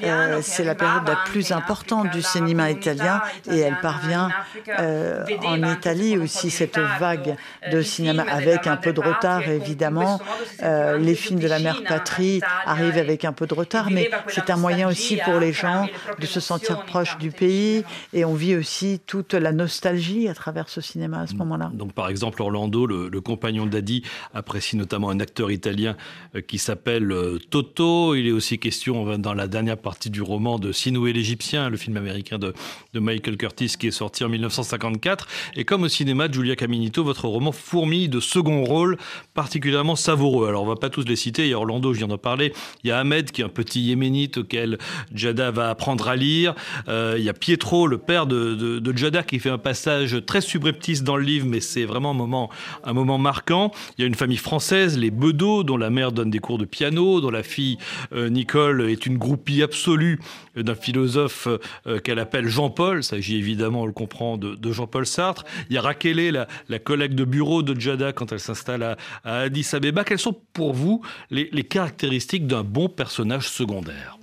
[0.02, 4.30] euh, c'est la période la plus importante du cinéma italien et elle parvient
[4.78, 7.36] euh, en Italie aussi, cette vague
[7.70, 10.20] de cinéma avec un peu de retard évidemment.
[10.62, 14.50] Euh, les films de la mère patrie arrivent avec un peu de retard, mais c'est
[14.50, 15.86] un moyen aussi pour les gens
[16.18, 20.68] de se sentir proches du pays et on vit aussi toute la nostalgie à travers
[20.68, 21.70] ce cinéma à ce moment-là.
[21.72, 24.02] Donc par exemple Orlando, le, compagnon d'Adi,
[24.34, 25.96] apprécie notamment un acteur italien
[26.34, 28.14] euh, qui s'appelle euh, Toto.
[28.14, 31.96] Il est aussi question dans la dernière partie du roman de Sinoué l'Égyptien, le film
[31.96, 32.52] américain de,
[32.94, 35.26] Michael Curtis qui est sorti en 1954.
[35.56, 38.96] Et comme au cinéma, Giulia Caminito, votre roman fourmille de second rôle
[39.34, 40.48] particulièrement savoureux.
[40.48, 42.52] Alors on va pas tous les citer, il y a Orlando, je viens d'en parler,
[42.82, 44.78] il y a Ahmed qui est un petit yéménite auquel
[45.12, 46.54] Jada va apprendre à lire,
[46.88, 50.40] euh, il y a Pietro, le père de, de, Jada, qui fait un passage très
[50.40, 52.50] subreptice dans le livre, mais c'est vraiment un moment,
[52.84, 53.72] un moment marquant.
[53.98, 56.64] Il y a une famille française, les Bedeau, dont la mère donne des cours de
[56.64, 57.78] piano, dont la fille
[58.12, 60.20] euh, Nicole est une groupie absolue
[60.56, 61.48] d'un philosophe
[61.86, 62.98] euh, qu'elle appelle Jean-Paul.
[62.98, 65.44] Il s'agit évidemment, on le comprend, de, Jean-Paul Sartre.
[65.68, 69.68] Il y a Rakele, la, collègue de bureau de Jada quand elle s'installe à, Addis
[69.72, 70.04] Abeba.
[70.04, 74.18] Quelles sont pour vous les caractéristiques d'un bon personnage secondaire?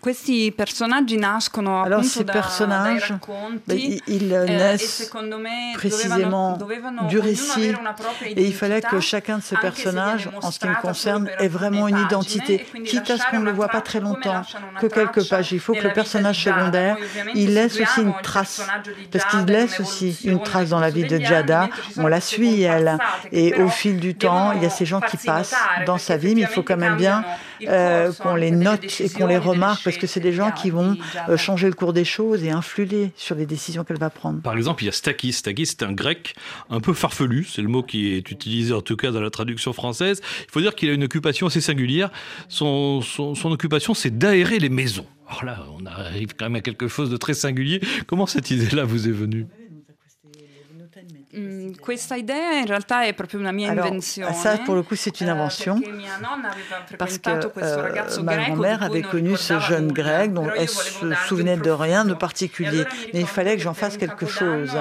[0.00, 5.10] Questi personaggi nascono Alors, ces personnages, racconti, ils naissent
[5.74, 6.58] précisément
[7.08, 7.74] du récit
[8.24, 11.88] et il fallait que chacun de ces personnages, en ce qui me concerne, ait vraiment
[11.88, 14.42] une identité, quitte à ce qu'on ne le voit pas très longtemps,
[14.80, 15.52] que quelques pages.
[15.52, 16.96] Il faut que le personnage secondaire,
[17.34, 18.66] il laisse aussi une trace,
[19.10, 21.68] parce qu'il laisse aussi une trace dans la vie de Jada.
[21.96, 22.98] On la suit, elle,
[23.30, 25.54] et au fil du temps, il y a ces gens qui passent
[25.86, 27.24] dans sa vie, mais il faut quand même bien
[27.68, 30.96] euh, qu'on les note et qu'on les remarque parce que c'est des gens qui vont
[31.28, 34.40] euh, changer le cours des choses et influer sur les décisions qu'elle va prendre.
[34.40, 35.32] Par exemple, il y a Stakis.
[35.32, 36.34] Stakis, c'est un grec
[36.70, 39.72] un peu farfelu, c'est le mot qui est utilisé en tout cas dans la traduction
[39.72, 40.20] française.
[40.40, 42.10] Il faut dire qu'il a une occupation assez singulière.
[42.48, 45.06] Son, son, son occupation, c'est d'aérer les maisons.
[45.28, 47.80] Alors là, on arrive quand même à quelque chose de très singulier.
[48.06, 49.46] Comment cette idée-là vous est venue?
[51.34, 54.34] Mm, questa idea in realtà è proprio una mia Alors, invenzione.
[54.34, 55.80] Ça, pour le coup, c'est une eh, invention.
[56.98, 61.70] parce que euh, ma grand-mère avait connu ce jeune grec dont elle se souvenait de
[61.70, 62.84] rien de particulier.
[63.14, 64.76] Mais il fallait que j'en fasse quelque chose.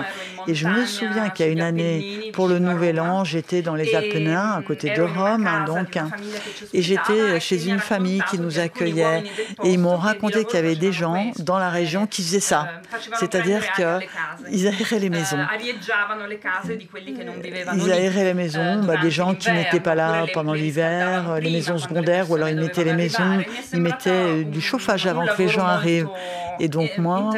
[0.45, 3.75] Et je me souviens qu'il y a une année, pour le Nouvel An, j'étais dans
[3.75, 5.97] les Apennins, à côté de Rome, hein, donc,
[6.73, 9.23] et j'étais chez une famille qui nous accueillait.
[9.63, 12.67] Et ils m'ont raconté qu'il y avait des gens dans la région qui faisaient ça.
[12.93, 15.39] Eh, C'est-à-dire qu'ils aéraient les maisons.
[17.75, 21.77] Ils aéraient les maisons, bah, des gens qui n'étaient pas là pendant l'hiver, les maisons
[21.77, 23.41] secondaires, ou alors ils mettaient les maisons,
[23.73, 26.09] ils mettaient du chauffage avant que les gens arrivent.
[26.59, 27.31] Et donc moi,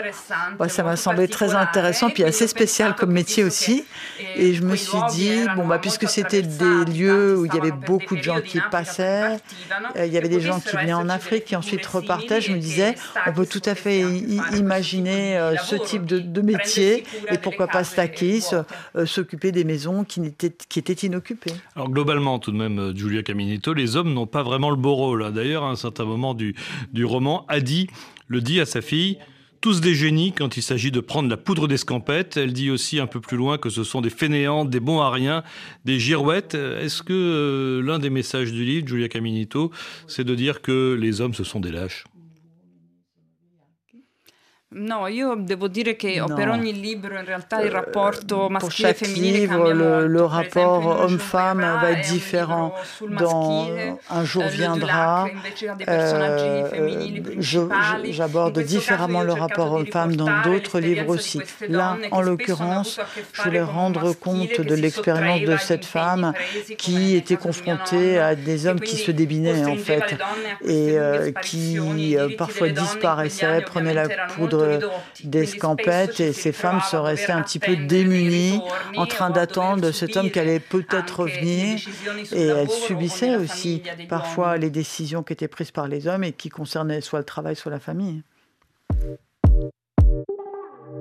[0.68, 3.86] ça m'a semblé très intéressant, puis assez spécial comme métier aussi.
[4.36, 7.72] Et je me suis dit, bon, bah, puisque c'était des lieux où il y avait
[7.72, 9.38] beaucoup de gens qui passaient,
[9.96, 12.58] euh, il y avait des gens qui venaient en Afrique, qui ensuite repartaient, je me
[12.58, 17.86] disais, on peut tout à fait imaginer euh, ce type de, métier, et pourquoi pas
[17.86, 18.63] Stakis, euh,
[19.06, 21.53] s'occuper des maisons qui étaient, qui étaient inoccupées.
[21.75, 25.23] Alors globalement, tout de même, Giulia Caminito, les hommes n'ont pas vraiment le beau rôle.
[25.23, 25.32] Hein.
[25.32, 26.56] D'ailleurs, à un certain moment du,
[26.91, 27.88] du roman, Adi
[28.27, 29.17] le dit à sa fille,
[29.63, 32.36] tous des génies quand il s'agit de prendre la poudre d'escampette.
[32.36, 35.10] Elle dit aussi un peu plus loin que ce sont des fainéants, des bons à
[35.10, 35.41] rien,
[35.86, 36.56] des girouettes.
[36.56, 39.71] Est-ce que euh, l'un des messages du livre, Julia Caminito,
[40.06, 42.03] c'est de dire que les hommes, ce sont des lâches?
[44.75, 46.33] No, io devo dire che no.
[46.33, 51.59] per ogni libro in realtà il rapporto maschile e femminile livre, le, le rapport homme-femme
[51.59, 52.73] va être différent.
[53.09, 53.67] Dans
[54.09, 55.27] Un jour viendra,
[55.88, 56.69] euh,
[58.09, 61.39] j'aborde différemment le rapport homme-femme dans d'autres livres aussi.
[61.69, 62.99] Là, en l'occurrence,
[63.33, 66.33] je voulais rendre compte de l'expérience de cette femme
[66.77, 70.17] qui était confrontée à des hommes qui se débinaient en fait
[70.65, 74.62] et euh, qui euh, parfois disparaissaient, prenaient la poudre
[75.24, 78.61] d'escampette et ces femmes se restaient un petit peu démunies
[78.97, 81.80] en train d'attendre cet homme qui allait peut-être revenir
[82.32, 86.49] et elles subissaient aussi parfois les décisions qui étaient prises par les hommes et qui
[86.49, 88.22] concernaient soit le travail soit la famille.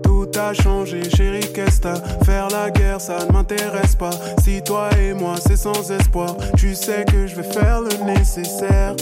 [0.02, 1.82] Tout a changé, chérie, qu'est-ce
[2.24, 4.12] Faire la guerre, ça ne m'intéresse pas.
[4.42, 8.94] Si toi et moi, c'est sans espoir, tu sais que je vais faire le nécessaire.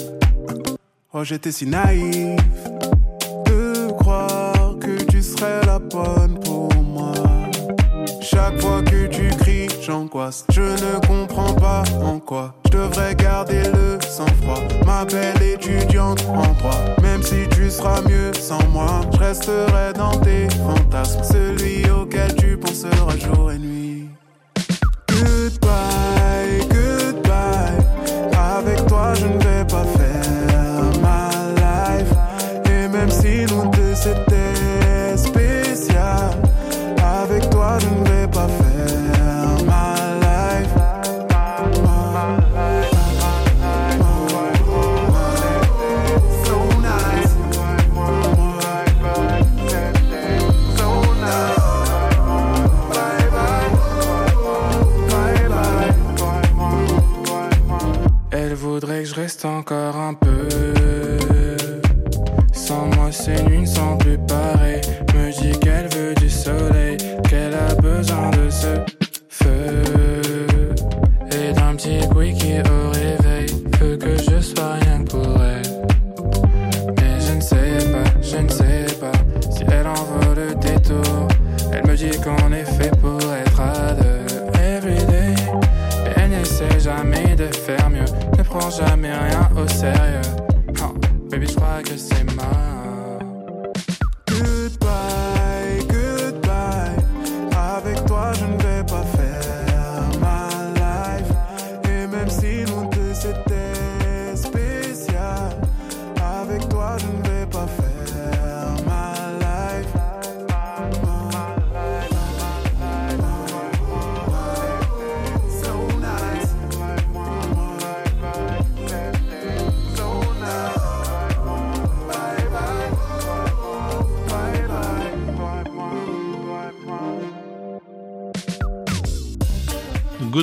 [1.12, 2.40] Oh, j'étais si naïf
[8.50, 10.44] Chaque fois que tu cries, j'angoisse.
[10.50, 14.58] Je ne comprends pas en quoi je devrais garder le sang-froid.
[14.84, 20.18] Ma belle étudiante en droit, même si tu seras mieux sans moi, je resterai dans
[20.18, 23.89] tes fantasmes, celui auquel tu penseras jour et nuit.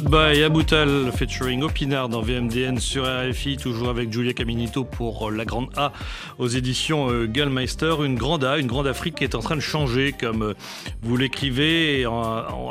[0.10, 5.68] Goodbye Aboutal featuring Opinard dans VMDN sur RFI, toujours avec Julia Caminito pour la grande
[5.76, 5.92] A
[6.38, 7.94] aux éditions euh, Gallmeister.
[8.06, 10.54] Une grande A, une grande Afrique qui est en train de changer, comme euh,
[11.02, 12.06] vous l'écrivez,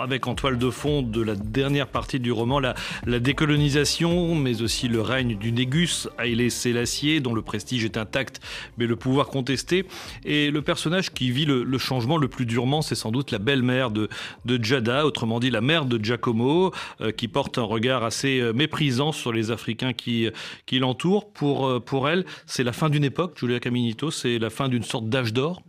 [0.02, 2.74] avec en toile de fond de la dernière partie du roman, la,
[3.04, 8.40] décolonisation, mais aussi le règne du Négus, Haïlé Sélassié, dont le prestige est intact,
[8.78, 9.84] mais le pouvoir contesté.
[10.24, 13.90] Et le personnage qui vit le, changement le plus durement, c'est sans doute la belle-mère
[13.90, 14.08] de,
[14.46, 16.72] de Jada, autrement dit la mère de Giacomo,
[17.02, 20.28] euh, qui porte un regard assez euh, méprisant sur les Africains qui,
[20.66, 21.30] qui l'entourent.
[21.32, 24.82] Pour, euh, pour elle, c'est la fin d'une époque, Giulia Caminito, c'est la fin d'une
[24.82, 25.62] sorte d'âge d'or.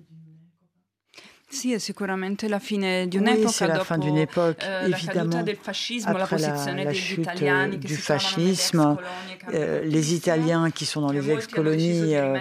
[1.49, 5.43] Sì, è sicuramente la fine di Oui, c'est la fin d'une époque, eh, évidemment.
[5.43, 11.13] del fascismo, la Après la, chute du fascisme, euh, cambiano les Italiens qui sont dans
[11.13, 12.37] les ex-colonies euh,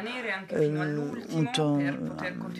[1.32, 1.92] ont, un-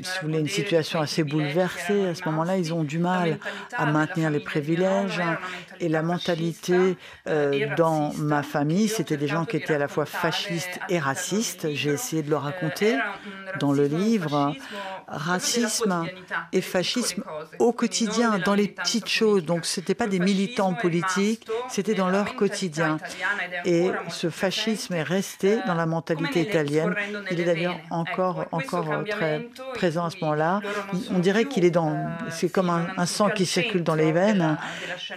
[0.03, 2.07] si vous voulez, une situation assez bouleversée.
[2.07, 3.38] À ce moment-là, ils ont du mal
[3.76, 5.20] à maintenir les privilèges.
[5.80, 6.97] Et la mentalité
[7.28, 10.99] euh, et dans ma famille, c'était des gens qui étaient à la fois fascistes et
[11.01, 11.74] racistes.
[11.74, 12.97] J'ai essayé de le Eh, raconter
[13.59, 14.55] dans le livre.
[15.09, 16.05] Racisme
[16.53, 17.22] et fascisme
[17.59, 19.45] au quotidien, dans les petites choses.
[19.45, 22.99] Donc, ce n'était pas des militants politiques, c'était dans leur quotidien.
[23.64, 26.95] Et ce fascisme est resté eh, dans la mentalité italienne.
[27.30, 30.61] Il est d'ailleurs encore, e encore très cambiamento in présent à ce moment-là.
[31.11, 31.93] On dirait qu'il est dans,
[32.26, 34.59] eh, c'est comme un, sang qui circule dans les veines.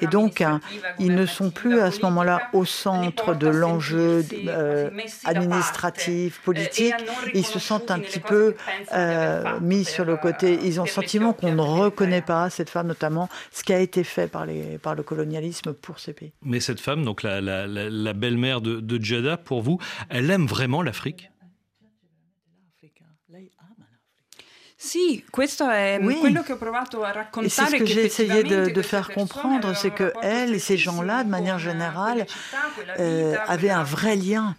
[0.02, 0.60] Et donc, amministrativa,
[1.00, 4.90] ils ne sont plus à ce moment-là au centre de a l'enjeu euh,
[5.26, 6.94] administratif, politique.
[6.98, 8.56] eh, e non Ils se sentent un petit peu
[8.94, 10.60] euh, mis sur le côté.
[10.64, 10.90] Ils ont le
[11.34, 14.96] qu'on ne reconnaît pas cette femme, notamment ce qui a été fait par, les, par
[14.96, 16.32] le colonialisme pour ces pays.
[16.44, 19.80] Mais cette femme, donc la, la- la- la belle-mère de, de Jada, pour vous,
[20.10, 21.30] elle aime vraiment l'Afrique?
[24.82, 26.16] Sì, questo è Oui.
[26.20, 27.70] quello che ho provato a Et c'est raccontare.
[27.70, 31.60] ce que j'ai essayé de, faire comprendre, c'est que elle et ces gens-là, de manière
[31.60, 32.26] générale,
[32.98, 34.56] euh, avaient un vrai lien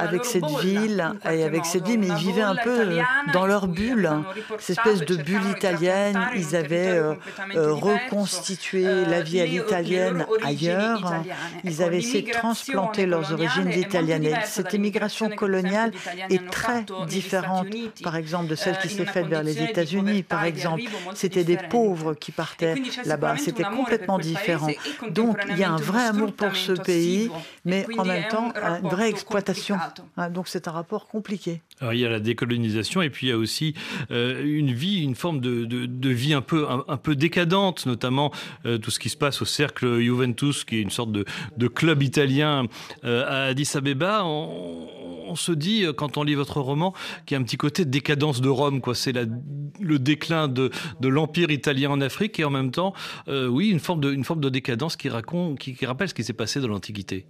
[0.00, 2.88] avec cette ville et avec cette ville, mais ils vivaient un peu
[3.32, 4.10] dans leur bulle,
[4.58, 6.18] cette espèce de bulle italienne.
[6.34, 7.14] Ils avaient euh,
[7.54, 10.98] euh, reconstitué la vie à l'italienne ailleurs.
[10.98, 11.24] italiane.
[11.62, 14.24] Ils avaient essayé de transplanter leurs origines italiennes.
[14.24, 15.92] Et cette immigration coloniale
[16.28, 17.68] est très différente,
[18.02, 20.82] par exemple, de celle eh, qui in s'est faite vers les États-Unis, par exemple.
[21.14, 22.74] C'était des pauvres qui partaient
[23.04, 23.36] là-bas.
[23.36, 24.68] C'était complètement différent.
[25.10, 27.30] Donc, il y a un vrai amour pour ce pays,
[27.64, 29.76] mais en même temps, un une vraie exploitation.
[30.16, 31.60] Hein, Donc, c'est un rapport compliqué.
[31.80, 33.74] Alors, il y a la décolonisation et puis il y a aussi
[34.10, 37.86] euh, une vie, une forme de, de- de vie un peu, un, un peu décadente,
[37.86, 38.32] notamment
[38.66, 41.24] euh, tout ce qui se passe au cercle Juventus, qui est une sorte de,
[41.56, 42.66] de club italien
[43.04, 44.24] euh, à Addis Abeba.
[44.24, 44.88] On,
[45.28, 46.94] on se dit, quand on lit votre roman,
[47.26, 48.80] qu'il y a un petit côté décadence de Rome.
[48.80, 48.94] Quoi.
[48.94, 50.70] C'est le déclin de,
[51.00, 52.92] de l'Empire italien en Afrique et en même temps,
[53.28, 56.32] oui, une forme de, une forme de décadence qui, raconte, qui rappelle ce qui s'est
[56.32, 57.26] passé dans l'Antiquité.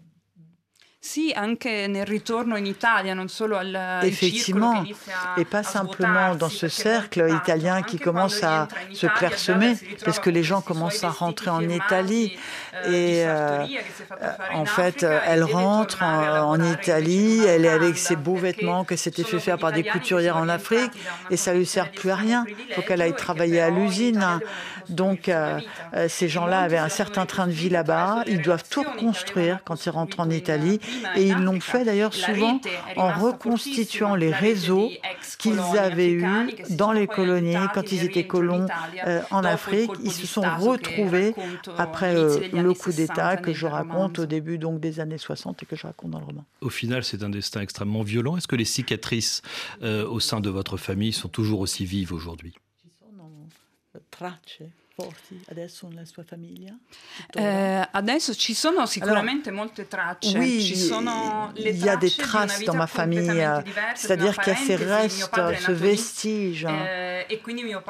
[1.01, 4.84] Sì, anche nel ritorno in Italia, non solo al Effectivement,
[5.36, 10.42] et pas simplement dans ce cercle italien qui commence à se clairsemer, parce que les
[10.42, 12.36] gens commencent à rentrer en Italie.
[12.86, 13.64] Et euh,
[14.53, 19.38] en fait, elle rentre en, Italie, elle est avec ses beaux vêtements que s'était fait
[19.38, 20.90] faire par des couturières en Afrique,
[21.30, 22.44] et ça lui sert plus à rien.
[22.68, 24.40] Il faut qu'elle aille travailler à l'usine.
[24.88, 25.61] Donc, euh,
[25.94, 28.24] euh, ces gens-là avaient un certain train de vie là-bas.
[28.26, 30.80] Ils doivent tout reconstruire quand ils rentrent en Italie.
[31.16, 32.61] Et ils l'ont fait d'ailleurs souvent
[32.97, 34.91] en reconstituant les réseaux
[35.39, 38.66] qu'ils avaient eus dans les colonies quand ils étaient colons
[39.07, 39.91] euh, en Afrique.
[40.05, 41.34] Ils se sont retrouvés
[41.76, 45.76] après le coup d'État que je raconte au début donc des années 60 et que
[45.76, 46.45] je raconte dans le roman.
[46.61, 48.36] Au final, c'est un destin extrêmement violent.
[48.36, 49.43] Est-ce que les cicatrices
[49.82, 52.55] au sein de votre famille sont toujours aussi vives aujourd'hui?
[55.49, 56.74] Adesso nella sua famiglia?
[57.32, 60.36] Eh, adesso ci sono sicuramente molte tracce.
[60.36, 63.46] Oui, ci sono le il y a des traces dans ma famille,
[63.94, 67.38] c'est-à-dire qu'il y a ces restes, ce vestige eh, e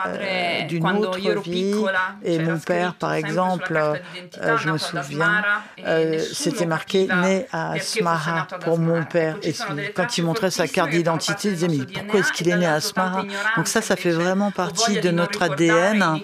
[0.06, 1.74] euh, d'une autre vie.
[2.22, 5.42] Et mon père, par exemple, euh, je me souviens,
[5.84, 9.36] euh, c'était marqué né à Asmara pour mon père.
[9.42, 9.54] Et
[9.94, 12.74] quand il montrait sa carte d'identité, il disait mais pourquoi est-ce qu'il est né à
[12.74, 13.24] Asmara
[13.56, 16.20] Donc ça, ça fait vraiment partie de notre ADN.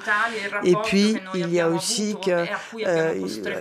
[0.63, 2.47] Et et puis, il y a aussi que,
[2.87, 3.15] euh,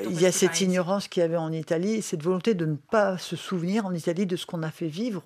[0.10, 3.18] il y a cette ignorance qu'il y avait en Italie, cette volonté de ne pas
[3.18, 5.24] se souvenir en Italie de ce qu'on a fait vivre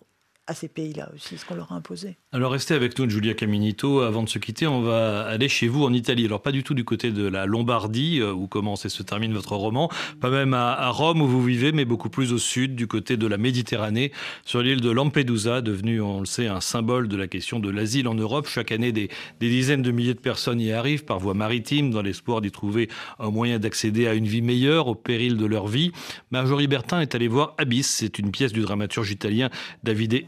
[0.47, 2.17] à ces pays-là aussi, ce qu'on leur a imposé.
[2.31, 3.99] Alors restez avec nous, Julia Caminito.
[3.99, 6.25] Avant de se quitter, on va aller chez vous en Italie.
[6.25, 9.33] Alors pas du tout du côté de la Lombardie, euh, où commence et se termine
[9.33, 9.89] votre roman,
[10.21, 13.27] pas même à, Rome où vous vivez, mais beaucoup plus au sud, du côté de
[13.27, 14.13] la Méditerranée,
[14.45, 18.07] sur l'île de Lampedusa, devenue, on le sait, un symbole de la question de l'asile
[18.07, 18.47] en Europe.
[18.47, 22.01] Chaque année, des, des, dizaines de milliers de personnes y arrivent par voie maritime, dans
[22.01, 22.89] l'espoir d'y trouver
[23.19, 25.91] un moyen d'accéder à une vie meilleure, au péril de leur vie.
[26.31, 29.49] Marjorie Bertin est allée voir Abyss, c'est une pièce du dramaturge italien
[29.83, 30.23] Davide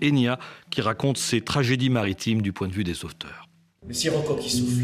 [0.69, 3.47] qui raconte ces tragédies maritimes du point de vue des sauveteurs.
[3.87, 4.83] Le sirocco qui souffle.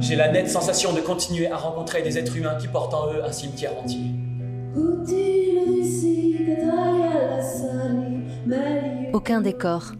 [0.00, 3.24] J'ai la nette sensation de continuer à rencontrer des êtres humains qui portent en eux
[3.24, 4.00] un cimetière entier.
[9.12, 9.92] Aucun décor.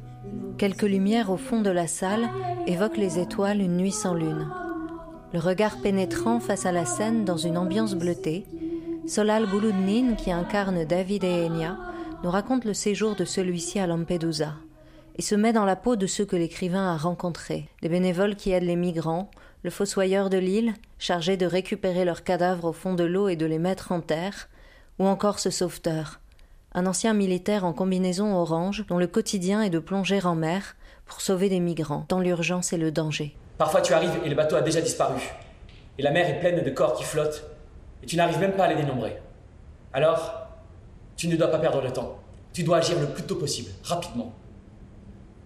[0.58, 2.28] Quelques lumières au fond de la salle
[2.66, 4.48] évoquent les étoiles une nuit sans lune.
[5.32, 8.46] Le regard pénétrant face à la scène dans une ambiance bleutée,
[9.08, 11.78] Solal Bouloudnin, qui incarne David et Enya,
[12.24, 14.54] nous raconte le séjour de celui-ci à Lampedusa
[15.14, 18.50] et se met dans la peau de ceux que l'écrivain a rencontrés, des bénévoles qui
[18.50, 19.30] aident les migrants,
[19.62, 23.46] le fossoyeur de l'île, chargé de récupérer leurs cadavres au fond de l'eau et de
[23.46, 24.48] les mettre en terre,
[24.98, 26.20] ou encore ce sauveteur,
[26.74, 30.74] un ancien militaire en combinaison orange dont le quotidien est de plonger en mer
[31.06, 33.36] pour sauver des migrants, dans l'urgence et le danger.
[33.56, 35.20] Parfois tu arrives et le bateau a déjà disparu,
[35.96, 37.55] et la mer est pleine de corps qui flottent
[38.02, 39.20] et tu n'arrives même pas à les dénombrer.
[39.92, 40.48] Alors,
[41.16, 42.18] tu ne dois pas perdre le temps.
[42.52, 44.32] Tu dois agir le plus tôt possible, rapidement.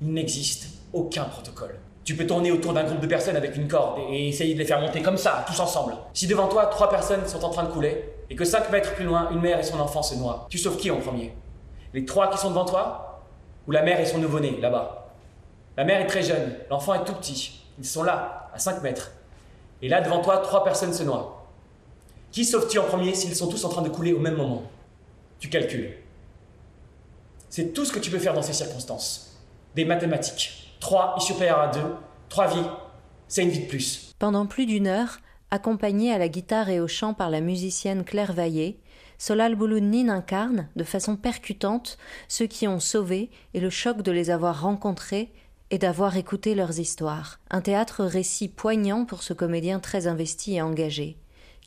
[0.02, 1.78] Il n'existe aucun protocole.
[2.04, 4.64] Tu peux tourner autour d'un groupe de personnes avec une corde et essayer de les
[4.64, 5.94] faire monter comme ça, tous ensemble.
[6.14, 9.04] Si devant toi, trois personnes sont en train de couler, et que cinq mètres plus
[9.04, 11.34] loin, une mère et son enfant se noient, tu sauves qui en premier?
[11.92, 13.22] Les trois qui sont devant toi?
[13.66, 15.12] Ou la mère et son nouveau-né, là-bas?
[15.76, 17.60] La mère est très jeune, l'enfant est tout petit.
[17.78, 19.12] Ils sont là, à 5 mètres.
[19.82, 21.39] Et là, devant toi, trois personnes se noient.
[22.32, 24.62] Qui sauves-tu en premier s'ils sont tous en train de couler au même moment?
[25.40, 25.94] Tu calcules.
[27.48, 29.36] C'est tout ce que tu peux faire dans ces circonstances.
[29.74, 30.76] Des mathématiques.
[30.78, 31.80] 3 est supérieur à 2.
[32.28, 32.68] 3 vies,
[33.26, 34.14] c'est une vie de plus.
[34.20, 35.18] Pendant plus d'une heure,
[35.50, 38.78] accompagné à la guitare et au chant par la musicienne Claire Vaillé,
[39.18, 44.30] Solal Bouloudnine incarne, de façon percutante, ceux qui ont sauvé et le choc de les
[44.30, 45.32] avoir rencontrés
[45.70, 47.40] et d'avoir écouté leurs histoires.
[47.50, 51.16] Un théâtre récit poignant pour ce comédien très investi et engagé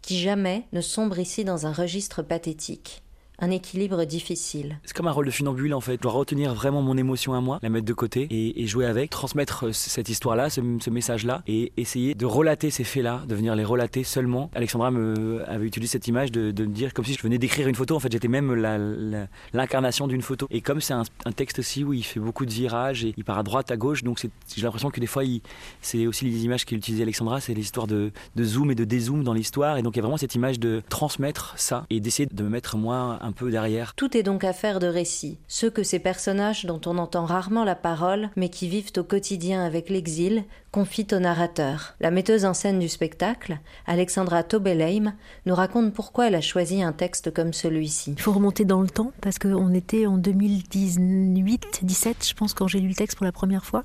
[0.03, 3.02] qui jamais ne sombre ici dans un registre pathétique
[3.49, 4.77] équilibre difficile.
[4.83, 5.93] C'est comme un rôle de funambule en fait.
[5.93, 9.09] Je dois retenir vraiment mon émotion à moi, la mettre de côté et, jouer avec,
[9.09, 13.63] transmettre euh, cette histoire-là, ce, message-là et essayer de relater ces faits-là, de venir les
[13.63, 14.49] relater seulement.
[14.55, 17.75] Alexandra me, avait utilisé cette image de, me dire comme si je venais d'écrire une
[17.75, 17.95] photo.
[17.95, 18.53] En fait, j'étais même
[19.53, 20.47] l'incarnation d'une photo.
[20.51, 21.03] Et comme c'est un,
[21.35, 24.03] texte aussi où il fait beaucoup de virages et il part à droite, à gauche,
[24.03, 24.19] donc
[24.55, 25.23] j'ai l'impression que des fois,
[25.81, 29.23] c'est aussi les images qu'il utilisait Alexandra, c'est l'histoire de, de zoom et de dézoom
[29.23, 29.77] dans l'histoire.
[29.77, 32.49] Et donc il y a vraiment cette image de transmettre ça et d'essayer de me
[32.49, 33.93] mettre moi un peu derrière.
[33.95, 37.75] Tout est donc affaire de récits, ceux que ces personnages dont on entend rarement la
[37.75, 41.95] parole, mais qui vivent au quotidien avec l'exil, confient au narrateur.
[41.99, 45.13] La metteuse en scène du spectacle, Alexandra Tobelheim,
[45.45, 48.13] nous raconte pourquoi elle a choisi un texte comme celui-ci.
[48.17, 52.79] Il faut remonter dans le temps parce qu'on était en 2018-17, je pense, quand j'ai
[52.79, 53.83] lu le texte pour la première fois.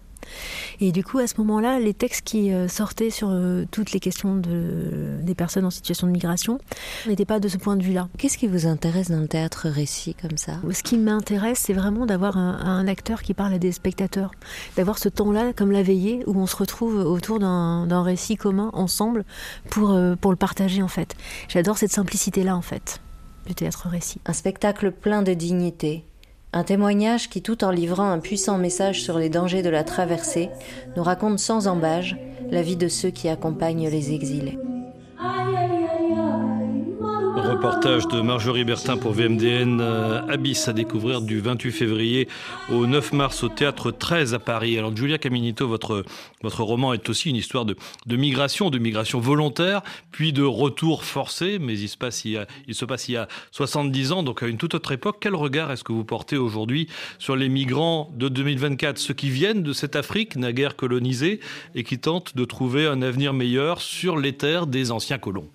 [0.81, 4.01] Et du coup, à ce moment-là, les textes qui euh, sortaient sur euh, toutes les
[4.01, 6.59] questions de, des personnes en situation de migration
[7.07, 8.09] n'étaient pas de ce point de vue-là.
[8.19, 10.53] Qu'est-ce qui vous intéresse dans le théâtre récit comme ça?
[10.71, 14.31] Ce qui m'intéresse, c'est vraiment d'avoir un, acteur qui parle à des spectateurs,
[14.77, 19.25] d'avoir ce temps-là, comme la veillée, où on se retrouve autour d'un récit commun ensemble
[19.69, 21.17] pour, euh, pour le partager en fait.
[21.49, 23.01] J'adore cette simplicité-là en fait
[23.49, 24.21] du théâtre récit.
[24.27, 26.05] Un spectacle plein de dignité,
[26.53, 30.51] un témoignage qui, tout en livrant un puissant message sur les dangers de la traversée,
[30.97, 32.17] nous raconte sans embâge
[32.51, 34.59] la vie de ceux qui accompagnent les exilés.
[37.59, 42.29] Reportage de Marjorie Bertin pour VMDN euh, Abyss à découvrir du 28 février
[42.71, 44.79] au 9 mars au théâtre 13 à Paris.
[44.79, 46.05] Alors Julia Caminito, votre,
[46.41, 47.75] votre roman est aussi une histoire de,
[48.07, 49.83] de migration, de migration volontaire,
[50.13, 53.27] puis de retour forcé, mais il se, passe il, il se passe il y a
[53.51, 55.17] 70 ans, donc à une toute autre époque.
[55.19, 56.87] Quel regard est-ce que vous portez aujourd'hui
[57.19, 61.41] sur les migrants de 2024, ceux qui viennent de cette Afrique naguère colonisée
[61.75, 65.49] et qui tentent de trouver un avenir meilleur sur les terres des anciens colons?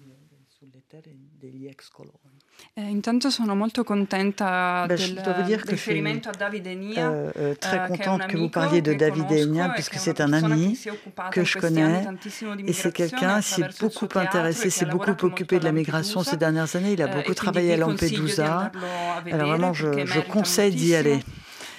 [2.75, 6.01] Eh, intanto sono molto contenta je dois vous dire que je suis
[6.97, 10.79] euh, euh, très contente que vous parliez de David Enya, puisque c'est un ami
[11.31, 12.05] que je connais
[12.65, 16.73] et c'est quelqu'un qui s'est beaucoup intéressé, s'est beaucoup occupé de la migration ces dernières
[16.75, 16.93] années.
[16.93, 18.71] Il a beaucoup travaillé à Lampedusa.
[19.31, 21.19] Alors vraiment, je, je conseille d'y aller.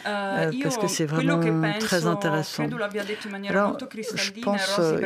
[0.07, 1.41] Euh, euh, parce que c'est vraiment
[1.81, 2.67] très intéressant.
[3.49, 3.79] Alors,
[4.15, 5.01] je pense euh,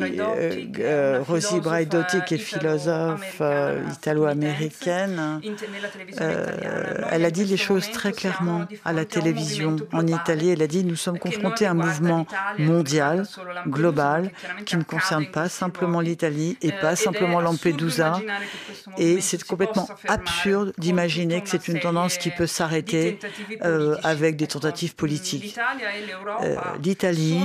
[0.79, 3.43] euh, Rosie Braidotti, qui est philosophe
[3.93, 5.41] italo-américaine,
[7.11, 10.51] elle a dit les choses très clairement à la télévision en Italie.
[10.51, 12.27] Elle a dit nous sommes confrontés à un mouvement
[12.59, 13.27] mondial,
[13.67, 14.31] global,
[14.65, 18.21] qui ne concerne pas simplement l'Italie et pas simplement Lampedusa.
[18.97, 23.19] Et c'est complètement absurde d'imaginer que c'est une tendance qui peut s'arrêter
[24.03, 25.59] avec des tentatives politique.
[26.43, 27.41] Euh, L'Italie,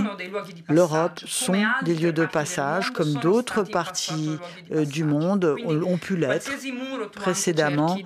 [0.69, 4.37] l'Europe sont des lieux de passage, comme d'autres parties
[4.71, 6.51] euh, du monde ont pu l'être
[7.13, 7.97] précédemment.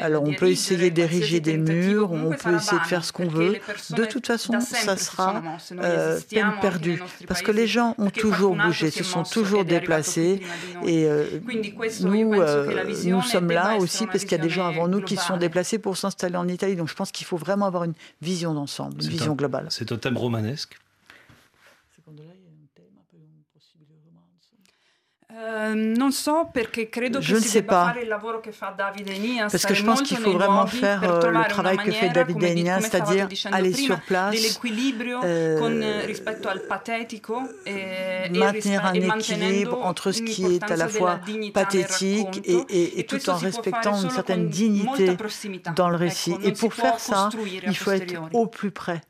[0.00, 3.56] Alors on peut essayer d'ériger des murs, on peut essayer de faire ce qu'on veut.
[3.90, 5.42] De toute façon, ça sera
[5.72, 10.40] euh, peine perdue, parce que les gens ont toujours bougé, se sont toujours déplacés,
[10.84, 11.08] et
[12.02, 12.34] nous,
[13.04, 15.78] nous sommes là aussi parce qu'il y a des gens avant nous qui sont déplacés
[15.78, 16.76] pour s'installer en Italie.
[16.76, 19.66] Donc je pense qu'il faut vraiment avoir une vision d'ensemble une vision globale.
[19.70, 20.78] C'est un thème romanesque
[27.20, 27.94] je ne sais pas.
[29.50, 32.80] Parce que je pense qu'il faut vraiment faire euh, le travail que fait David Enya,
[32.80, 34.34] c'est-à-dire aller sur place,
[35.24, 35.88] euh,
[38.30, 41.20] maintenir un équilibre entre ce qui est à la fois
[41.52, 45.16] pathétique et, et tout en respectant une certaine dignité
[45.74, 46.36] dans le récit.
[46.42, 47.28] Et pour faire ça,
[47.66, 49.00] il faut être au plus près.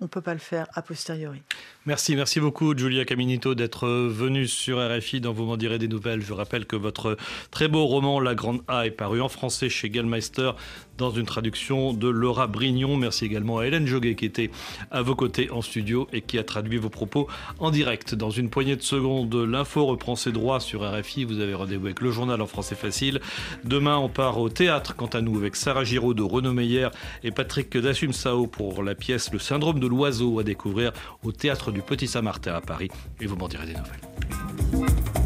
[0.00, 1.42] On ne peut pas le faire a posteriori.
[1.86, 6.22] Merci, merci beaucoup Julia Caminito d'être venue sur RFI dans Vous m'en direz des nouvelles.
[6.22, 7.18] Je rappelle que votre
[7.50, 10.52] très beau roman La Grande A est paru en français chez Gallmeister
[10.96, 12.96] dans une traduction de Laura Brignon.
[12.96, 14.50] Merci également à Hélène Joguet qui était
[14.90, 17.28] à vos côtés en studio et qui a traduit vos propos
[17.58, 18.14] en direct.
[18.14, 21.24] Dans une poignée de secondes, l'info reprend ses droits sur RFI.
[21.24, 23.20] Vous avez rendez-vous avec le journal en français facile.
[23.64, 26.88] Demain, on part au théâtre, quant à nous, avec Sarah Giraud de Renaud Meyer
[27.24, 31.72] et Patrick Dassum Sao pour la pièce Le syndrome de l'oiseau à découvrir au théâtre
[31.74, 32.88] du Petit Saint-Martin à Paris
[33.20, 35.23] et vous m'en direz des nouvelles.